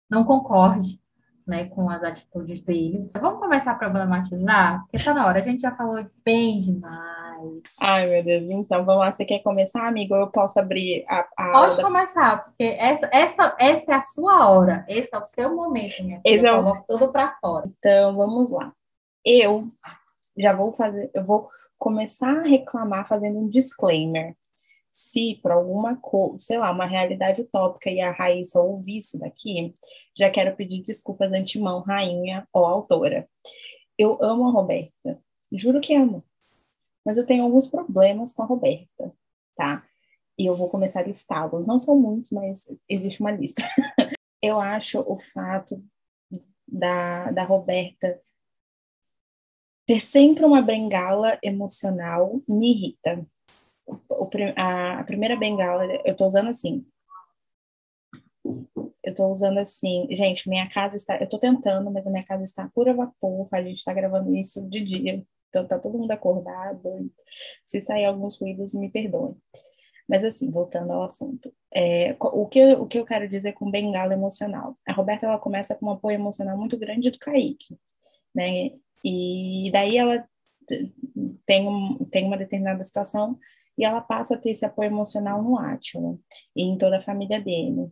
[0.09, 1.01] não concorde
[1.47, 3.11] né, com as atitudes deles.
[3.13, 4.83] Vamos começar a problematizar?
[4.83, 7.63] Porque tá na hora, a gente já falou bem demais.
[7.79, 9.13] Ai, meu Deus, então vamos lá.
[9.13, 10.15] Você quer começar, amigo?
[10.15, 11.27] Eu posso abrir a.
[11.37, 15.55] a Pode começar, porque essa, essa, essa é a sua hora, esse é o seu
[15.55, 16.41] momento, minha filha.
[16.41, 17.71] Eu é coloco tudo para fora.
[17.79, 18.73] Então, vamos lá.
[19.25, 19.69] Eu
[20.37, 24.35] já vou fazer, eu vou começar a reclamar fazendo um disclaimer
[24.97, 29.75] se por alguma coisa, sei lá, uma realidade utópica e a Raíssa ouvir isso daqui,
[30.17, 33.29] já quero pedir desculpas antemão, rainha ou autora.
[33.99, 36.25] Eu amo a Roberta, juro que amo,
[37.05, 39.13] mas eu tenho alguns problemas com a Roberta,
[39.55, 39.85] tá?
[40.39, 41.67] E eu vou começar a listá-los.
[41.67, 43.63] Não são muitos, mas existe uma lista.
[44.41, 45.85] eu acho o fato
[46.67, 48.19] da, da Roberta
[49.85, 53.27] ter sempre uma bengala emocional me irrita
[53.87, 56.85] o, a, a primeira bengala, eu tô usando assim.
[59.03, 62.45] Eu tô usando assim, gente, minha casa está, eu tô tentando, mas a minha casa
[62.45, 67.11] está pura vapor, a gente tá gravando isso de dia, então tá todo mundo acordado.
[67.65, 69.37] Se sair alguns ruídos, me perdoem.
[70.09, 74.13] Mas assim, voltando ao assunto, é, o, que, o que eu quero dizer com bengala
[74.15, 74.79] emocional?
[74.87, 77.77] A Roberta, ela começa com um apoio emocional muito grande do Kaique,
[78.35, 78.71] né?
[79.05, 80.25] E daí ela
[81.45, 83.39] tem, um, tem uma determinada situação
[83.77, 86.19] e ela passa a ter esse apoio emocional no Átila
[86.55, 87.91] e em toda a família dele.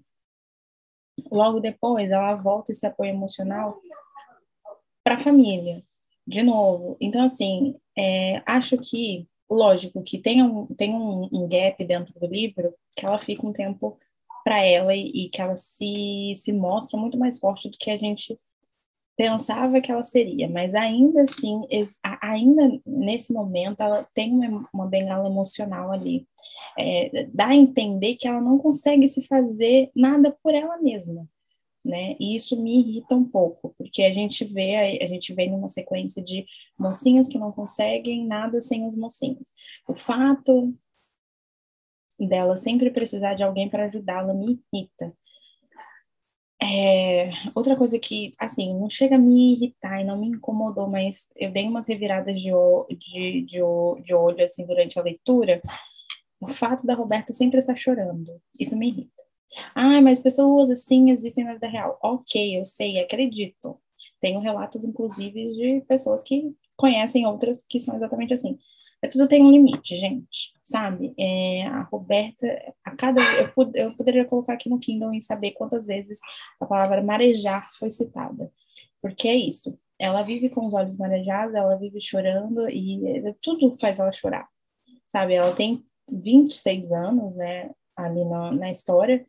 [1.31, 3.81] Logo depois, ela volta esse apoio emocional
[5.03, 5.85] para a família,
[6.27, 6.97] de novo.
[7.01, 12.27] Então, assim, é, acho que, lógico, que tem, um, tem um, um gap dentro do
[12.27, 13.99] livro que ela fica um tempo
[14.43, 17.97] para ela e, e, que ela se, se mostra muito mais forte do que a
[17.97, 18.39] gente
[19.17, 21.63] pensava que ela seria, mas ainda assim,
[22.21, 26.27] ainda nesse momento, ela tem uma, uma bengala emocional ali.
[26.77, 31.29] É, dá a entender que ela não consegue se fazer nada por ela mesma.
[31.85, 32.17] Né?
[32.19, 36.23] E isso me irrita um pouco, porque a gente vê a, gente vê numa sequência
[36.23, 36.47] de
[36.79, 39.53] mocinhas que não conseguem nada sem os mocinhos.
[39.87, 40.75] O fato
[42.19, 45.15] dela sempre precisar de alguém para ajudá-la me irrita.
[46.63, 51.29] É, outra coisa que, assim, não chega a me irritar e não me incomodou, mas
[51.37, 52.51] eu dei umas reviradas de,
[52.99, 55.61] de, de, de olho, assim, durante a leitura,
[56.41, 58.41] o fato da Roberta sempre estar chorando.
[58.59, 59.25] Isso me irrita.
[59.75, 61.99] Ah, mas pessoas assim existem na vida real.
[62.03, 63.79] Ok, eu sei, acredito.
[64.21, 68.59] Tenho relatos, inclusive, de pessoas que conhecem outras que são exatamente assim.
[69.05, 71.13] É, tudo tem um limite, gente, sabe?
[71.19, 72.47] É, a Roberta,
[72.83, 73.21] a cada.
[73.35, 76.19] Eu, eu poderia colocar aqui no Kindle e saber quantas vezes
[76.59, 78.51] a palavra marejar foi citada.
[79.03, 79.79] Porque é isso.
[79.99, 84.49] Ela vive com os olhos marejados, ela vive chorando e tudo faz ela chorar,
[85.07, 85.35] sabe?
[85.35, 89.25] Ela tem 26 anos, né, ali na, na história,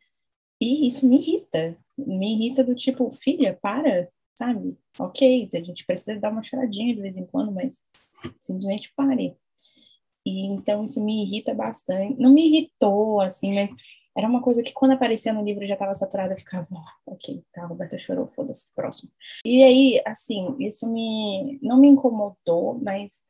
[0.60, 1.76] e isso me irrita.
[1.98, 4.76] Me irrita do tipo, filha, para, sabe?
[4.98, 7.80] Ok, a gente precisa dar uma choradinha de vez em quando, mas
[8.40, 9.36] simplesmente pare.
[10.26, 12.20] E então isso me irrita bastante.
[12.20, 13.70] Não me irritou, assim, mas
[14.16, 17.44] era uma coisa que quando aparecia no livro já estava saturada, eu ficava, oh, ok,
[17.52, 19.12] tá, a Roberta chorou, foda-se, próximo.
[19.44, 23.22] E aí, assim, isso me não me incomodou, mas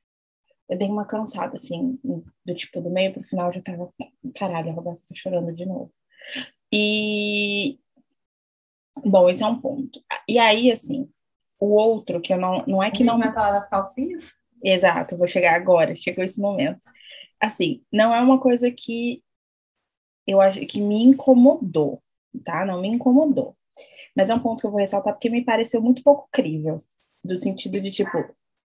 [0.70, 3.92] eu dei uma cansada, assim, do tipo, do meio pro final já tava,
[4.35, 5.92] caralho, a Roberta tá chorando de novo.
[6.72, 7.78] E,
[9.04, 10.00] bom, esse é um ponto.
[10.26, 11.11] E aí, assim,
[11.61, 13.18] o outro, que eu não, não é que não...
[13.18, 14.35] vai falar das calcinhas?
[14.68, 16.81] Exato, vou chegar agora, chegou esse momento.
[17.40, 19.22] Assim, não é uma coisa que
[20.26, 22.02] eu acho que me incomodou,
[22.44, 22.66] tá?
[22.66, 23.57] Não me incomodou.
[24.16, 26.83] Mas é um ponto que eu vou ressaltar porque me pareceu muito pouco crível,
[27.24, 28.11] do sentido de tipo,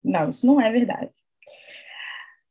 [0.02, 1.12] não, isso não é verdade.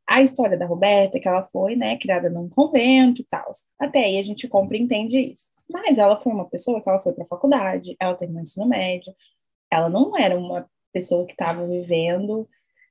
[0.06, 3.50] A história da Roberta, que ela foi, né, criada num convento e tal.
[3.78, 5.50] Até aí a gente compreende isso.
[5.70, 8.66] Mas ela foi uma pessoa que ela foi para a faculdade, ela terminou o ensino
[8.66, 9.14] médio.
[9.70, 12.46] Ela não era uma pessoa que estava vivendo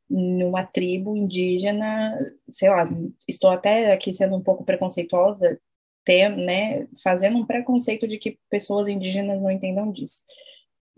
[0.10, 2.18] numa tribo indígena,
[2.50, 2.86] sei lá,
[3.28, 5.60] estou até aqui sendo um pouco preconceituosa,
[6.06, 10.24] ter, né, fazendo um preconceito de que pessoas indígenas não entendam disso.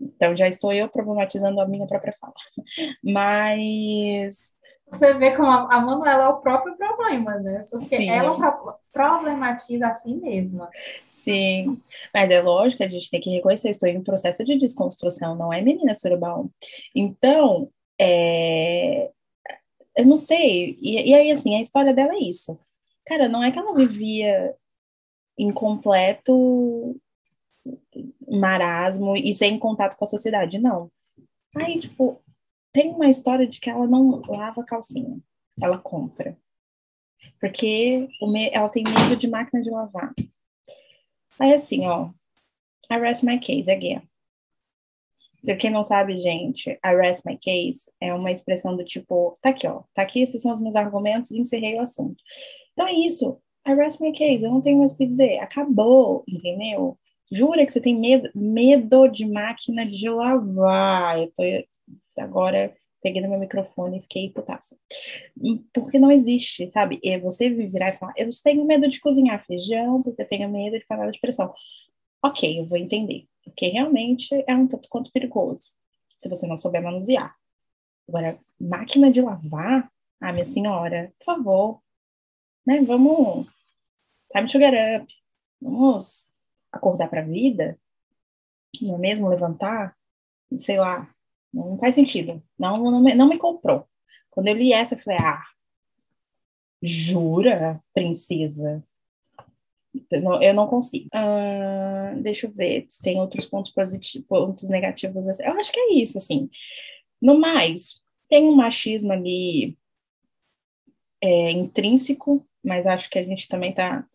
[0.00, 2.34] Então já estou eu problematizando a minha própria fala.
[3.02, 4.54] Mas
[4.90, 7.64] você vê como a Manuela é o próprio problema, né?
[7.70, 8.10] Porque Sim.
[8.10, 10.68] ela problematiza assim mesma.
[11.10, 11.80] Sim,
[12.12, 15.52] mas é lógico, a gente tem que reconhecer, estou em um processo de desconstrução, não
[15.52, 16.50] é menina surubão.
[16.94, 17.70] Então,
[18.00, 19.10] é...
[19.96, 22.58] eu não sei, e, e aí, assim, a história dela é isso.
[23.06, 24.54] Cara, não é que ela vivia
[25.38, 26.96] em completo
[28.28, 30.90] marasmo e sem contato com a sociedade, não.
[31.56, 32.22] Aí, tipo,
[32.72, 35.18] tem uma história de que ela não lava calcinha,
[35.62, 36.36] ela compra.
[37.40, 38.08] Porque
[38.52, 40.14] ela tem medo de máquina de lavar.
[41.38, 42.10] Aí assim, ó,
[42.90, 44.02] I rest my case again.
[45.44, 49.50] Pra quem não sabe, gente, I rest my case é uma expressão do tipo, tá
[49.50, 52.22] aqui, ó, tá aqui, esses são os meus argumentos, encerrei o assunto.
[52.72, 56.24] Então é isso, I rest my case, eu não tenho mais o que dizer, acabou,
[56.28, 56.98] entendeu?
[57.32, 61.20] Jura que você tem medo, medo de máquina de lavar.
[61.20, 61.42] Eu tô
[62.20, 64.76] agora peguei no meu microfone e fiquei putaça.
[65.72, 66.98] Porque não existe, sabe?
[67.02, 70.78] E você virar e falar, eu tenho medo de cozinhar feijão, porque eu tenho medo
[70.78, 71.52] de panela de pressão.
[72.22, 73.26] Ok, eu vou entender.
[73.44, 75.70] Porque realmente é um tanto quanto perigoso,
[76.18, 77.34] se você não souber manusear.
[78.08, 81.82] Agora, máquina de lavar, ah, minha senhora, por favor,
[82.66, 82.82] né?
[82.82, 83.46] Vamos,
[84.30, 85.12] time to get up.
[85.60, 86.26] Vamos
[86.72, 87.78] acordar para a vida,
[88.80, 89.28] não é mesmo?
[89.28, 89.96] Levantar,
[90.58, 91.12] sei lá,
[91.52, 92.42] não faz sentido.
[92.58, 93.86] Não, não, me, não me comprou.
[94.30, 95.42] Quando eu li essa, eu falei, ah,
[96.82, 98.84] jura, princesa?
[100.10, 101.08] Eu não, eu não consigo.
[101.14, 105.26] Uh, deixa eu ver se tem outros pontos positivos, pontos negativos.
[105.40, 106.48] Eu acho que é isso, assim.
[107.20, 109.76] No mais, tem um machismo ali
[111.20, 114.06] é, intrínseco, mas acho que a gente também está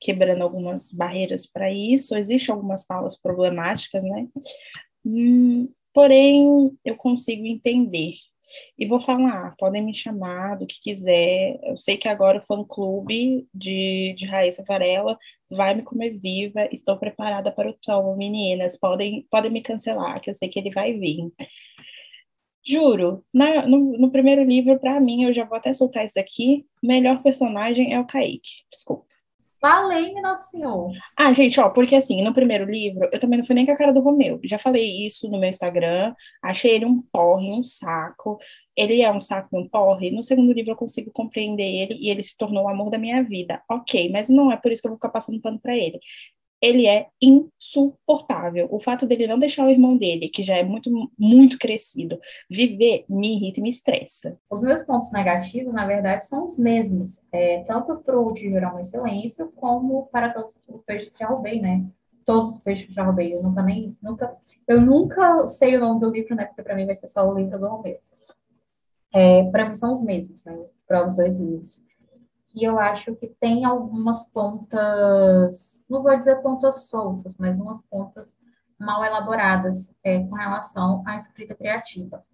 [0.00, 2.16] quebrando algumas barreiras para isso.
[2.16, 4.28] Existem algumas falas problemáticas, né?
[5.04, 8.14] Hum, Porém, eu consigo entender.
[8.78, 11.58] E vou falar, podem me chamar do que quiser.
[11.62, 15.18] Eu sei que agora o fã-clube de, de Raíssa Varela
[15.50, 16.68] vai me comer viva.
[16.72, 18.78] Estou preparada para o tom, meninas.
[18.78, 21.30] Podem, podem me cancelar, que eu sei que ele vai vir.
[22.66, 26.66] Juro, na, no, no primeiro livro, para mim, eu já vou até soltar isso daqui.
[26.82, 28.64] Melhor personagem é o Kaique.
[28.70, 29.19] Desculpa.
[29.60, 30.90] Falei, Nosso Senhor.
[31.14, 33.76] Ah, gente, ó, porque assim, no primeiro livro, eu também não fui nem com a
[33.76, 34.40] cara do Romeu.
[34.42, 38.38] Já falei isso no meu Instagram, achei ele um porre, um saco.
[38.74, 40.10] Ele é um saco um porre.
[40.10, 43.22] No segundo livro eu consigo compreender ele e ele se tornou o amor da minha
[43.22, 43.62] vida.
[43.70, 46.00] Ok, mas não é por isso que eu vou ficar passando pano pra ele
[46.60, 48.68] ele é insuportável.
[48.70, 52.18] O fato dele não deixar o irmão dele, que já é muito, muito crescido,
[52.48, 54.38] viver, me irrita e me estressa.
[54.50, 58.78] Os meus pontos negativos, na verdade, são os mesmos, é, tanto para o de Verão
[58.78, 61.86] Excelência, como para todos os peixes que já roubei, né?
[62.26, 63.34] Todos os peixes que já roubei.
[63.34, 63.96] Eu nunca nem.
[64.02, 64.36] Nunca,
[64.68, 66.44] eu nunca sei o nome do livro, né?
[66.44, 67.98] Porque para mim vai ser só o livro do Romeu.
[69.12, 70.56] É, para mim são os mesmos, né?
[70.86, 71.82] Para os dois livros
[72.52, 78.36] que eu acho que tem algumas pontas, não vou dizer pontas soltas, mas umas pontas
[78.78, 82.24] mal elaboradas é, com relação à escrita criativa.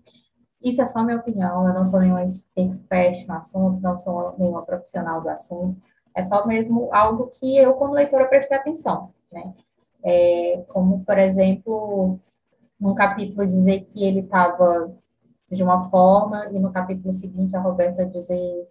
[0.62, 4.64] Isso é só minha opinião, eu não sou nenhuma expert no assunto, não sou nenhuma
[4.64, 5.80] profissional do assunto,
[6.14, 9.54] é só mesmo algo que eu, como leitora, prestei atenção, né?
[10.02, 12.18] É, como, por exemplo,
[12.80, 14.90] num capítulo dizer que ele estava
[15.50, 18.66] de uma forma e no capítulo seguinte a Roberta dizer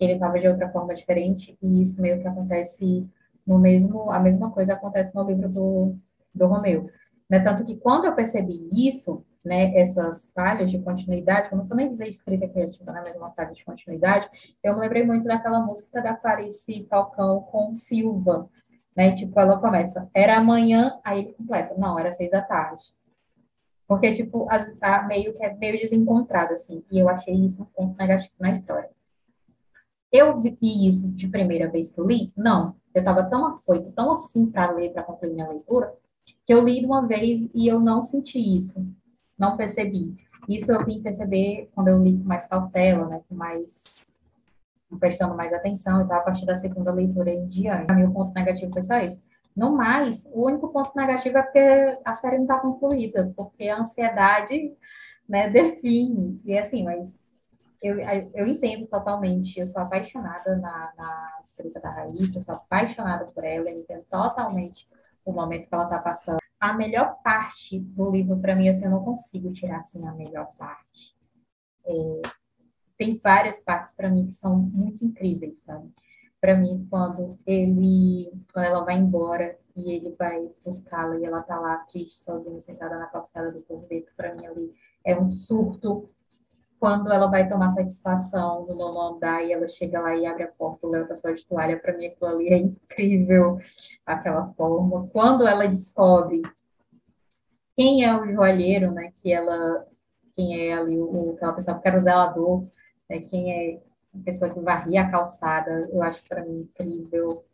[0.00, 3.06] que ele estava de outra forma diferente e isso meio que acontece
[3.46, 5.94] no mesmo, a mesma coisa acontece no livro do,
[6.34, 6.88] do Romeu.
[7.28, 7.38] Né?
[7.40, 11.90] Tanto que quando eu percebi isso, né, essas falhas de continuidade, eu não vou nem
[11.90, 14.26] dizer escrita criativa na mesma falha de continuidade,
[14.62, 18.48] eu me lembrei muito daquela música da Clarice Falcão com Silva,
[18.96, 22.84] né, tipo, ela começa, era amanhã, aí ele completa, não, era seis da tarde.
[23.86, 27.66] Porque, tipo, as, a, meio que é meio desencontrado, assim, e eu achei isso um
[27.66, 28.88] ponto negativo na história.
[30.12, 32.32] Eu vi isso de primeira vez que eu li?
[32.36, 32.74] Não.
[32.94, 35.94] Eu estava tão afoito, tão assim para ler, para concluir minha leitura,
[36.44, 38.84] que eu li de uma vez e eu não senti isso,
[39.38, 40.16] não percebi.
[40.48, 43.84] Isso eu vim perceber quando eu li com mais cautela, né, com mais
[44.98, 47.86] prestando mais atenção, então a partir da segunda leitura em diante.
[47.86, 49.22] Para mim, o ponto negativo foi só isso.
[49.56, 53.80] No mais, o único ponto negativo é porque a série não está concluída, porque a
[53.80, 54.72] ansiedade
[55.28, 56.40] né, define.
[56.44, 57.16] E assim, mas
[57.82, 57.98] eu,
[58.34, 63.42] eu entendo totalmente, eu sou apaixonada na, na escrita da Raíssa, eu sou apaixonada por
[63.42, 64.86] ela, eu entendo totalmente
[65.24, 66.38] o momento que ela está passando.
[66.60, 70.48] A melhor parte do livro, para mim, assim, eu não consigo tirar assim a melhor
[70.58, 71.16] parte.
[71.86, 72.22] É,
[72.98, 75.90] tem várias partes para mim que são muito incríveis, sabe?
[76.38, 81.58] Para mim, quando ele, quando ela vai embora e ele vai buscá-la e ela tá
[81.58, 84.72] lá triste, sozinha, sentada na calçada do convento, para mim ali
[85.04, 86.10] é um surto
[86.80, 90.48] quando ela vai tomar satisfação no nono andar e ela chega lá e abre a
[90.48, 93.60] porta, o Léo tá só de toalha, para mim aquilo ali é incrível,
[94.06, 95.06] aquela forma.
[95.08, 96.40] Quando ela descobre
[97.76, 99.86] quem é o joalheiro, né, que ela,
[100.34, 102.66] quem é ali o, aquela pessoa que era o zelador,
[103.10, 103.82] né, quem é
[104.14, 107.44] a pessoa que varria a calçada, eu acho para mim incrível.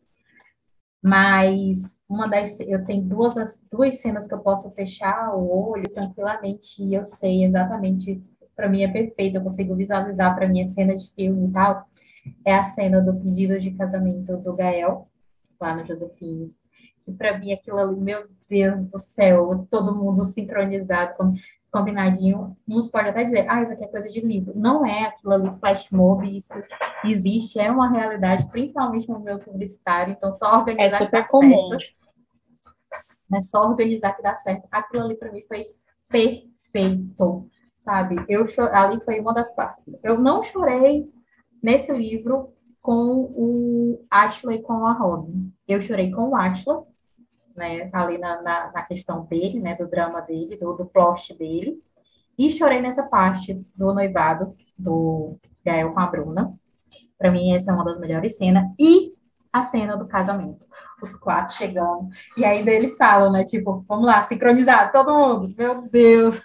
[1.03, 6.83] Mas uma das eu tenho duas duas cenas que eu posso fechar o olho tranquilamente
[6.83, 8.23] e eu sei exatamente
[8.57, 11.85] para mim é perfeito, eu consigo visualizar para mim a cena de filme e tal,
[12.45, 15.07] é a cena do pedido de casamento do Gael,
[15.61, 16.53] lá no Josefines.
[17.05, 21.15] Que para mim aquilo ali, meu Deus do céu, todo mundo sincronizado,
[21.71, 22.57] combinadinho.
[22.69, 24.53] Uns podem até dizer, ah, isso aqui é coisa de livro.
[24.57, 26.55] Não é aquilo ali, flash mob, isso
[27.05, 30.87] existe, é uma realidade, principalmente no meu publicitário, então só organizar.
[30.87, 31.79] É super comum.
[31.79, 31.95] Certo.
[33.35, 34.67] É só organizar que dá certo.
[34.71, 35.67] Aquilo ali para mim foi
[36.09, 37.49] perfeito
[37.87, 38.17] sabe?
[38.29, 39.95] Eu ali foi uma das partes.
[40.03, 41.09] Eu não chorei
[41.63, 45.53] nesse livro com o Ashley com a Robin.
[45.69, 46.77] Eu chorei com o Ashley,
[47.57, 47.89] né?
[47.93, 49.77] Ali na, na, na, questão dele, né?
[49.77, 51.81] Do drama dele, do, do plot dele.
[52.37, 56.53] E chorei nessa parte do noivado do Gael com a Bruna.
[57.17, 58.65] Para mim, essa é uma das melhores cenas.
[58.79, 59.15] E
[59.53, 60.67] a cena do casamento.
[61.01, 62.09] Os quatro chegando.
[62.37, 63.45] E ainda eles falam, né?
[63.45, 65.55] Tipo, vamos lá, sincronizar todo mundo.
[65.57, 66.43] Meu Deus.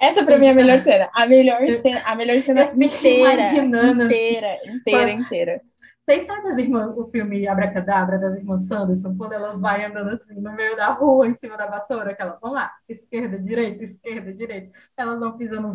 [0.00, 1.10] Essa pra mim é a melhor cena.
[1.14, 3.42] A melhor cena, a melhor cena inteira.
[3.42, 4.04] Imaginando.
[4.04, 5.62] Inteira, inteira, inteira.
[6.08, 10.40] Vocês sabem as irmãs, o filme Abracadabra das irmãs Sanderson, quando elas vão andando assim
[10.40, 14.32] no meio da rua, em cima da vassoura, que elas vão lá, esquerda, direita, esquerda,
[14.32, 14.70] direita.
[14.96, 15.68] Elas vão pisando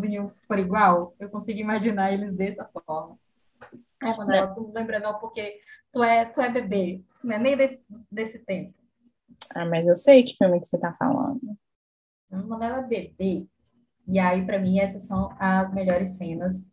[0.48, 1.14] por igual.
[1.20, 3.16] Eu consigo imaginar eles dessa forma.
[4.02, 5.60] É, quando ela, tu lembra não, porque
[5.92, 7.80] tu é, tu é bebê, não é nem desse,
[8.12, 8.74] desse tempo.
[9.54, 11.40] Ah, mas eu sei que filme que você tá falando.
[12.28, 13.46] Quando ela é bebê,
[14.08, 16.66] e aí, para mim, essas são as melhores cenas.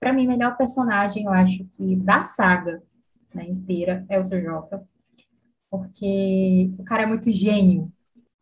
[0.00, 2.82] Para mim, melhor personagem, eu acho que da saga
[3.34, 4.42] né, inteira é o Sr.
[4.42, 4.82] Jota,
[5.70, 7.90] porque o cara é muito gênio.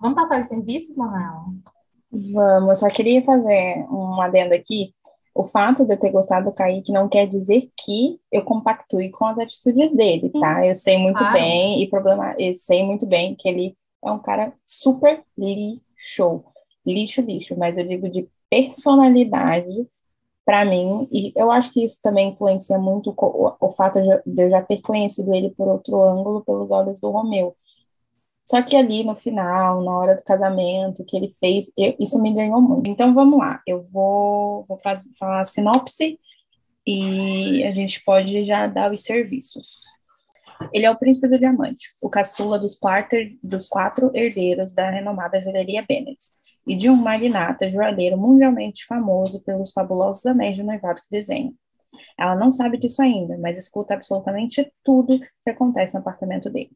[0.01, 1.55] Vamos passar os serviços, Manuel?
[2.11, 4.95] Vamos, só queria fazer um adendo aqui.
[5.35, 9.27] O fato de eu ter gostado do Kaique não quer dizer que eu compactue com
[9.27, 10.67] as atitudes dele, tá?
[10.67, 11.35] Eu sei muito claro.
[11.35, 16.43] bem e problema, eu sei muito bem que ele é um cara super lixo,
[16.87, 19.89] lixo, lixo, mas eu digo de personalidade
[20.47, 24.49] para mim, e eu acho que isso também influencia muito o, o fato de eu
[24.49, 27.57] já ter conhecido ele por outro ângulo, pelos olhos do Romeu.
[28.49, 32.33] Só que ali no final, na hora do casamento que ele fez, eu, isso me
[32.33, 32.89] ganhou muito.
[32.89, 36.17] Então vamos lá, eu vou, vou falar a sinopse
[36.87, 39.81] e a gente pode já dar os serviços.
[40.73, 45.41] Ele é o príncipe do diamante, o caçula dos, quatro, dos quatro herdeiros da renomada
[45.41, 46.21] joalheria Bennett
[46.67, 51.53] e de um magnata joalheiro mundialmente famoso pelos fabulosos anéis de noivado que desenha.
[52.19, 56.71] Ela não sabe disso ainda, mas escuta absolutamente tudo que acontece no apartamento dele.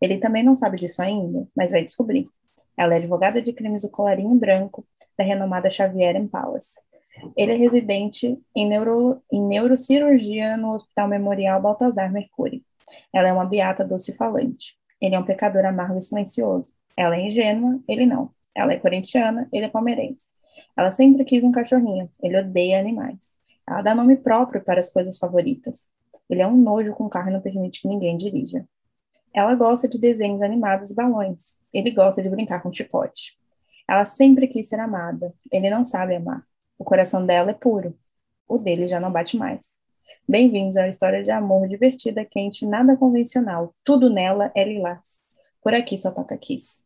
[0.00, 2.28] Ele também não sabe disso ainda, mas vai descobrir.
[2.76, 6.80] Ela é advogada de crimes do colarinho branco da renomada Xavier Palace.
[7.36, 12.62] Ele é residente em, neuro, em neurocirurgia no Hospital Memorial Baltazar Mercuri.
[13.12, 14.76] Ela é uma beata doce falante.
[15.00, 16.70] Ele é um pecador amargo e silencioso.
[16.96, 18.30] Ela é ingênua, ele não.
[18.56, 20.30] Ela é corintiana, ele é palmeirense.
[20.74, 23.36] Ela sempre quis um cachorrinho, ele odeia animais.
[23.68, 25.86] Ela dá nome próprio para as coisas favoritas.
[26.30, 28.66] Ele é um nojo com carro e não permite que ninguém dirija.
[29.34, 31.54] Ela gosta de desenhos animados e balões.
[31.70, 33.36] Ele gosta de brincar com chicote.
[33.86, 35.34] Ela sempre quis ser amada.
[35.52, 36.42] Ele não sabe amar.
[36.78, 37.94] O coração dela é puro.
[38.48, 39.76] O dele já não bate mais.
[40.26, 43.74] Bem-vindos a uma história de amor divertida, quente, nada convencional.
[43.84, 45.20] Tudo nela é lilás.
[45.62, 46.85] Por aqui só toca Kiss.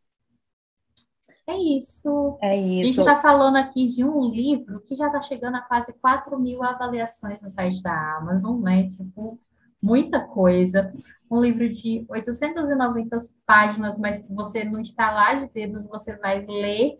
[1.51, 2.39] É isso.
[2.41, 3.01] É A gente isso.
[3.01, 7.41] está falando aqui de um livro que já está chegando a quase 4 mil avaliações
[7.43, 8.89] no site da Amazon, né?
[8.89, 9.39] Tipo,
[9.83, 10.93] muita coisa.
[11.29, 16.99] Um livro de 890 páginas, mas que você no estalar de dedos você vai ler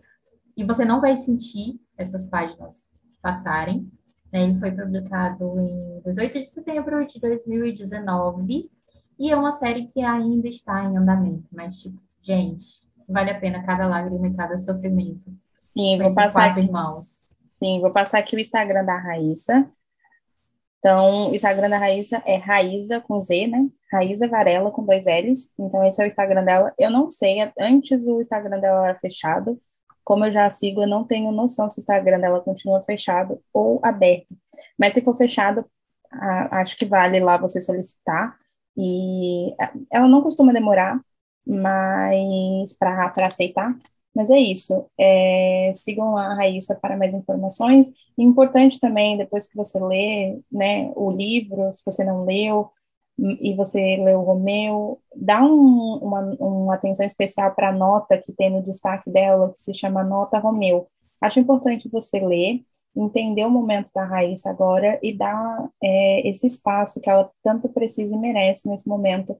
[0.57, 2.87] e você não vai sentir essas páginas
[3.21, 3.89] passarem.
[4.31, 4.43] né?
[4.43, 8.69] Ele foi publicado em 18 de setembro de 2019
[9.19, 13.63] e é uma série que ainda está em andamento, mas, tipo, gente, vale a pena
[13.63, 15.31] cada lágrima e cada sofrimento
[15.61, 16.61] Sim, vou passar aqui.
[16.61, 17.25] irmãos.
[17.47, 19.69] Sim, vou passar aqui o Instagram da Raíssa.
[20.79, 23.67] Então, o Instagram da Raíssa é Raíza com Z, né?
[23.93, 25.53] Raíza Varela com dois L's.
[25.59, 26.73] Então, esse é o Instagram dela.
[26.79, 29.61] Eu não sei, antes o Instagram dela era fechado.
[30.03, 33.79] Como eu já sigo, eu não tenho noção se o Instagram dela continua fechado ou
[33.83, 34.35] aberto.
[34.77, 35.63] Mas se for fechado,
[36.49, 38.35] acho que vale lá você solicitar.
[38.75, 40.99] E a- ela não costuma demorar,
[41.45, 43.75] mas para aceitar.
[44.15, 44.85] Mas é isso.
[44.99, 47.91] É, sigam lá a Raíssa para mais informações.
[48.17, 52.69] Importante também, depois que você lê, né, o livro, se você não leu,
[53.17, 58.17] hum, e você leu o Romeu, dá um- uma, uma atenção especial para a nota
[58.17, 60.87] que tem no destaque dela, que se chama Nota Romeu.
[61.21, 62.61] Acho importante você ler,
[62.95, 68.15] entender o momento da Raíssa agora e dar é, esse espaço que ela tanto precisa
[68.15, 69.37] e merece nesse momento.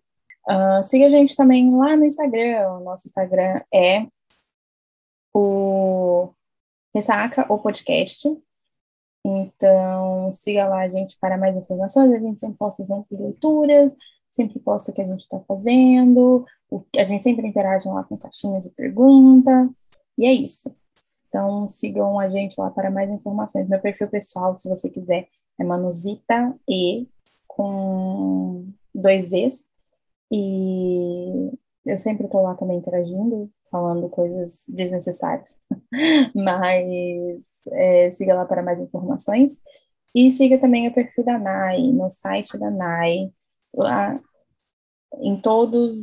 [0.48, 2.70] Ah, siga a gente também lá no Instagram.
[2.78, 4.08] O nosso Instagram é
[5.34, 6.30] o
[6.94, 8.28] Ressaca, o podcast.
[9.24, 12.12] Então, siga lá a gente para mais informações.
[12.12, 13.96] A gente sempre posta sempre leituras,
[14.32, 18.18] sempre posta o que a gente está fazendo, o, a gente sempre interage lá com
[18.18, 19.70] caixinha de pergunta.
[20.18, 20.74] E é isso.
[21.28, 23.70] Então, sigam a gente lá para mais informações.
[23.70, 25.28] Meu perfil pessoal, se você quiser,
[25.60, 27.08] é Manuzita E
[27.48, 29.71] com dois Zs.
[30.32, 31.52] E
[31.86, 35.58] eu sempre estou lá também interagindo, falando coisas desnecessárias.
[36.36, 39.62] Mas é, siga lá para mais informações.
[40.16, 43.32] E siga também o perfil da NAI, no site da NAI,
[43.74, 44.20] lá
[45.22, 46.00] em todos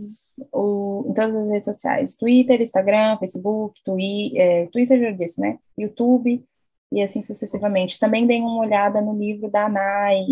[0.53, 5.59] o, em todas as redes sociais, Twitter, Instagram, Facebook, Twi, é, Twitter já disse, né?
[5.77, 6.45] YouTube
[6.93, 7.99] e assim sucessivamente.
[7.99, 10.25] Também deem uma olhada no livro da Nai,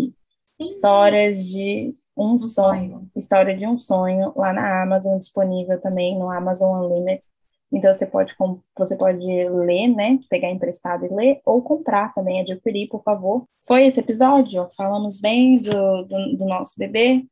[0.59, 3.11] Sim, Histórias de um um sonho, sonho.
[3.15, 7.27] História de um sonho, lá na Amazon, disponível também no Amazon Unlimited.
[7.71, 8.33] Então você pode
[8.77, 10.19] você pode ler, né?
[10.29, 13.45] Pegar emprestado e ler, ou comprar também, adquirir, por favor.
[13.67, 14.67] Foi esse episódio?
[14.75, 17.25] Falamos bem do, do, do nosso bebê,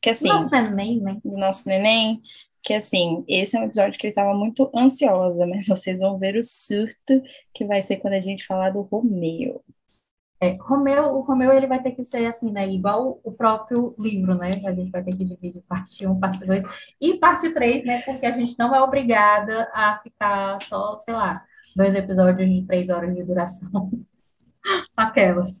[0.00, 1.18] que assim Nossa, neném, né?
[1.24, 2.20] do nosso neném,
[2.62, 6.36] que assim, esse é um episódio que eu estava muito ansiosa, mas vocês vão ver
[6.36, 7.20] o surto
[7.52, 9.62] que vai ser quando a gente falar do Romeu.
[10.42, 12.68] É, Romeu, o Romeu ele vai ter que ser assim, né?
[12.68, 14.50] Igual o próprio livro, né?
[14.66, 16.64] A gente vai ter que dividir parte 1, parte 2
[17.00, 18.02] e parte 3, né?
[18.02, 21.44] Porque a gente não é obrigada a ficar só, sei lá,
[21.76, 23.88] dois episódios de três horas de duração.
[24.96, 25.60] Aquelas.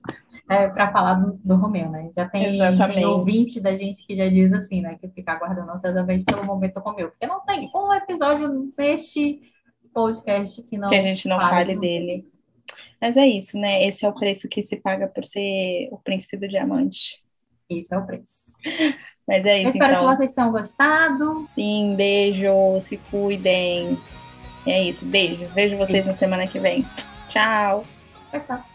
[0.50, 2.10] É, para falar do, do Romeu, né?
[2.16, 2.58] Já tem,
[2.92, 4.98] tem ouvinte da gente que já diz assim, né?
[5.00, 7.10] Que fica aguardando ansiosamente pelo momento Romeu.
[7.10, 9.42] Porque não tem um episódio neste
[9.94, 12.31] podcast que não Que a gente não fale fale dele.
[13.02, 13.84] Mas é isso, né?
[13.84, 17.20] Esse é o preço que se paga por ser o príncipe do diamante.
[17.68, 18.56] Esse é o preço.
[19.26, 20.08] Mas é Eu isso, espero então.
[20.08, 21.48] que vocês tenham gostado.
[21.50, 23.98] Sim, beijo, se cuidem.
[24.64, 25.44] É isso, beijo.
[25.46, 26.86] Vejo vocês na semana que vem.
[27.28, 27.84] Tchau.
[28.30, 28.71] Tchau, tchau.